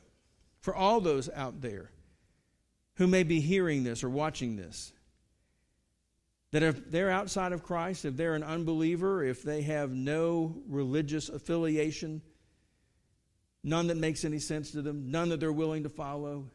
for 0.60 0.74
all 0.74 1.00
those 1.00 1.28
out 1.34 1.60
there 1.60 1.90
who 2.96 3.06
may 3.06 3.22
be 3.22 3.40
hearing 3.40 3.84
this 3.84 4.04
or 4.04 4.10
watching 4.10 4.56
this. 4.56 4.92
That 6.52 6.62
if 6.62 6.90
they're 6.90 7.10
outside 7.10 7.52
of 7.52 7.62
Christ, 7.62 8.04
if 8.04 8.16
they're 8.16 8.34
an 8.34 8.42
unbeliever, 8.42 9.22
if 9.22 9.42
they 9.42 9.62
have 9.62 9.90
no 9.90 10.56
religious 10.68 11.28
affiliation, 11.28 12.22
none 13.62 13.86
that 13.86 13.96
makes 13.96 14.24
any 14.24 14.40
sense 14.40 14.72
to 14.72 14.82
them, 14.82 15.10
none 15.10 15.28
that 15.28 15.40
they're 15.40 15.52
willing 15.52 15.84
to 15.84 15.88
follow, 15.88 16.50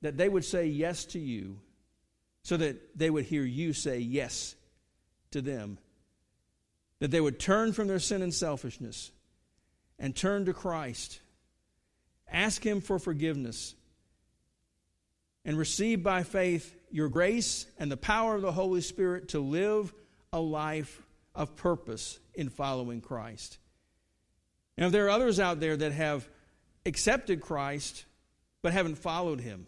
that 0.00 0.16
they 0.16 0.28
would 0.28 0.44
say 0.44 0.66
yes 0.66 1.04
to 1.06 1.18
you 1.18 1.60
so 2.42 2.56
that 2.56 2.98
they 2.98 3.10
would 3.10 3.26
hear 3.26 3.44
you 3.44 3.72
say 3.72 3.98
yes 3.98 4.54
to 5.32 5.42
them 5.42 5.78
that 6.98 7.10
they 7.10 7.20
would 7.20 7.38
turn 7.38 7.72
from 7.72 7.88
their 7.88 7.98
sin 7.98 8.22
and 8.22 8.32
selfishness 8.32 9.12
and 9.98 10.14
turn 10.14 10.44
to 10.46 10.52
Christ, 10.52 11.20
ask 12.30 12.64
Him 12.64 12.80
for 12.80 12.98
forgiveness, 12.98 13.74
and 15.44 15.56
receive 15.56 16.02
by 16.02 16.22
faith 16.22 16.74
your 16.90 17.08
grace 17.08 17.66
and 17.78 17.90
the 17.90 17.96
power 17.96 18.34
of 18.34 18.42
the 18.42 18.52
Holy 18.52 18.80
Spirit 18.80 19.28
to 19.28 19.40
live 19.40 19.92
a 20.32 20.40
life 20.40 21.02
of 21.34 21.56
purpose 21.56 22.18
in 22.34 22.48
following 22.48 23.00
Christ. 23.00 23.58
Now, 24.76 24.86
if 24.86 24.92
there 24.92 25.06
are 25.06 25.10
others 25.10 25.40
out 25.40 25.60
there 25.60 25.76
that 25.76 25.92
have 25.92 26.28
accepted 26.84 27.40
Christ 27.40 28.04
but 28.62 28.72
haven't 28.72 28.98
followed 28.98 29.40
Him, 29.40 29.66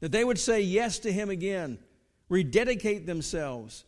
that 0.00 0.12
they 0.12 0.24
would 0.24 0.38
say 0.38 0.60
yes 0.60 0.98
to 1.00 1.12
Him 1.12 1.30
again, 1.30 1.78
rededicate 2.28 3.06
themselves 3.06 3.84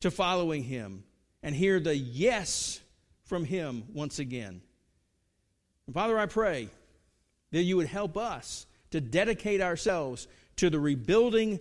to 0.00 0.10
following 0.10 0.64
Him 0.64 1.04
and 1.42 1.54
hear 1.54 1.78
the 1.78 1.96
yes 1.96 2.80
from 3.24 3.44
Him 3.44 3.84
once 3.92 4.18
again. 4.18 4.62
And 5.86 5.94
Father, 5.94 6.18
I 6.18 6.26
pray 6.26 6.68
that 7.50 7.62
you 7.62 7.76
would 7.76 7.86
help 7.86 8.16
us 8.16 8.66
to 8.90 9.00
dedicate 9.00 9.60
ourselves 9.60 10.28
to 10.56 10.70
the 10.70 10.80
rebuilding 10.80 11.60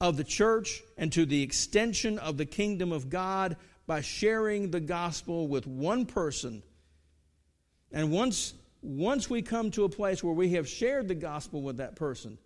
of 0.00 0.16
the 0.16 0.24
church 0.24 0.82
and 0.96 1.12
to 1.12 1.24
the 1.24 1.42
extension 1.42 2.18
of 2.18 2.36
the 2.36 2.46
kingdom 2.46 2.92
of 2.92 3.08
God 3.08 3.56
by 3.86 4.00
sharing 4.00 4.70
the 4.70 4.80
gospel 4.80 5.48
with 5.48 5.66
one 5.66 6.06
person. 6.06 6.62
And 7.92 8.10
once, 8.10 8.54
once 8.80 9.28
we 9.28 9.42
come 9.42 9.70
to 9.72 9.84
a 9.84 9.88
place 9.88 10.24
where 10.24 10.34
we 10.34 10.50
have 10.54 10.68
shared 10.68 11.08
the 11.08 11.14
gospel 11.14 11.62
with 11.62 11.76
that 11.76 11.94
person 11.94 12.38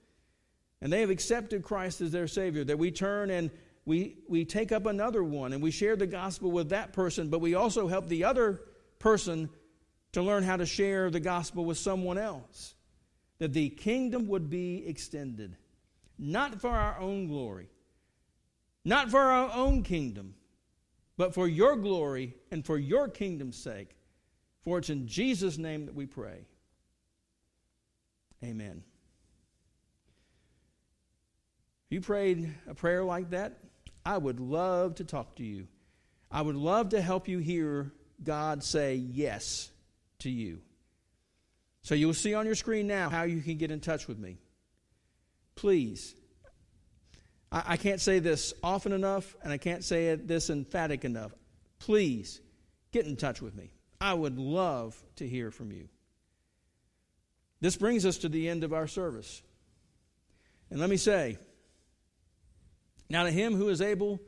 and 0.83 0.93
they 0.93 1.01
have 1.01 1.11
accepted 1.11 1.63
Christ 1.63 2.01
as 2.01 2.13
their 2.13 2.29
Savior, 2.29 2.65
that 2.65 2.79
we 2.79 2.91
turn 2.91 3.31
and 3.31 3.51
we, 3.87 4.19
we 4.29 4.45
take 4.45 4.73
up 4.73 4.87
another 4.87 5.23
one 5.23 5.53
and 5.53 5.63
we 5.63 5.71
share 5.71 5.97
the 5.97 6.07
gospel 6.07 6.51
with 6.51 6.71
that 6.71 6.93
person, 6.93 7.29
but 7.31 7.41
we 7.41 7.55
also 7.55 7.87
help 7.87 8.09
the 8.09 8.25
other 8.25 8.61
person 8.99 9.49
to 10.13 10.23
learn 10.23 10.43
how 10.43 10.57
to 10.57 10.67
share 10.67 11.11
the 11.11 11.21
gospel 11.21 11.65
with 11.65 11.79
someone 11.79 12.19
else. 12.19 12.75
That 13.39 13.53
the 13.53 13.69
kingdom 13.69 14.29
would 14.29 14.49
be 14.49 14.87
extended, 14.87 15.57
not 16.19 16.61
for 16.61 16.71
our 16.71 16.99
own 16.99 17.27
glory, 17.27 17.69
not 18.85 19.11
for 19.11 19.21
our 19.21 19.53
own 19.53 19.83
kingdom, 19.83 20.35
but 21.19 21.35
for 21.35 21.47
your 21.47 21.77
glory 21.77 22.35
and 22.51 22.65
for 22.65 22.79
your 22.79 23.09
kingdom's 23.09 23.59
sake. 23.59 23.97
For 24.65 24.79
it's 24.79 24.91
in 24.91 25.07
Jesus' 25.07 25.59
name 25.59 25.87
that 25.87 25.95
we 25.95 26.07
pray. 26.07 26.47
Amen. 28.43 28.83
If 31.89 31.95
you 31.95 32.01
prayed 32.01 32.55
a 32.67 32.75
prayer 32.75 33.05
like 33.05 33.31
that, 33.31 33.59
I 34.05 34.19
would 34.19 34.41
love 34.41 34.97
to 34.97 35.05
talk 35.05 35.37
to 35.37 35.45
you. 35.45 35.69
I 36.31 36.43
would 36.43 36.57
love 36.57 36.89
to 36.91 37.01
help 37.01 37.29
you 37.29 37.39
hear 37.39 37.93
God 38.25 38.65
say 38.65 38.95
yes 38.97 39.71
to 40.21 40.31
you. 40.31 40.61
So 41.83 41.95
you'll 41.95 42.15
see 42.15 42.35
on 42.35 42.47
your 42.47 42.55
screen 42.55 42.87
now 42.87 43.09
how 43.09 43.23
you 43.23 43.41
can 43.41 43.57
get 43.57 43.71
in 43.71 43.81
touch 43.81 44.09
with 44.09 44.19
me. 44.19 44.39
Please. 45.55 46.15
I, 47.53 47.63
I 47.67 47.77
can't 47.77 48.01
say 48.01 48.19
this 48.19 48.53
often 48.63 48.93
enough, 48.93 49.37
and 49.43 49.53
I 49.53 49.57
can't 49.59 49.85
say 49.85 50.09
it 50.09 50.27
this 50.27 50.51
emphatic 50.51 51.05
enough. 51.05 51.33
Please 51.79 52.41
get 52.93 53.07
in 53.07 53.17
touch 53.17 53.41
with 53.41 53.55
me. 53.55 53.73
I 54.01 54.15
would 54.15 54.39
love 54.39 55.01
to 55.17 55.29
hear 55.29 55.51
from 55.51 55.73
you. 55.73 55.89
This 57.61 57.77
brings 57.77 58.05
us 58.05 58.19
to 58.19 58.29
the 58.29 58.49
end 58.49 58.65
of 58.65 58.73
our 58.73 58.87
service. 58.87 59.43
And 60.71 60.81
let 60.81 60.91
me 60.91 60.97
say, 60.97 61.39
now, 63.09 63.23
to 63.23 63.31
him 63.31 63.55
who 63.55 63.69
is 63.69 63.81
able 63.81 64.21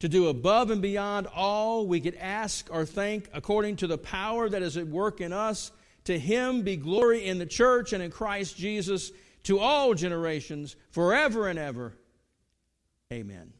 to 0.00 0.08
do 0.08 0.28
above 0.28 0.70
and 0.70 0.82
beyond 0.82 1.26
all 1.28 1.86
we 1.86 2.00
could 2.00 2.16
ask 2.16 2.68
or 2.72 2.84
think, 2.84 3.28
according 3.32 3.76
to 3.76 3.86
the 3.86 3.98
power 3.98 4.48
that 4.48 4.62
is 4.62 4.76
at 4.76 4.86
work 4.86 5.20
in 5.20 5.32
us, 5.32 5.70
to 6.04 6.18
him 6.18 6.62
be 6.62 6.76
glory 6.76 7.26
in 7.26 7.38
the 7.38 7.46
church 7.46 7.92
and 7.92 8.02
in 8.02 8.10
Christ 8.10 8.56
Jesus 8.56 9.12
to 9.44 9.58
all 9.58 9.94
generations, 9.94 10.76
forever 10.90 11.48
and 11.48 11.58
ever. 11.58 11.94
Amen. 13.12 13.52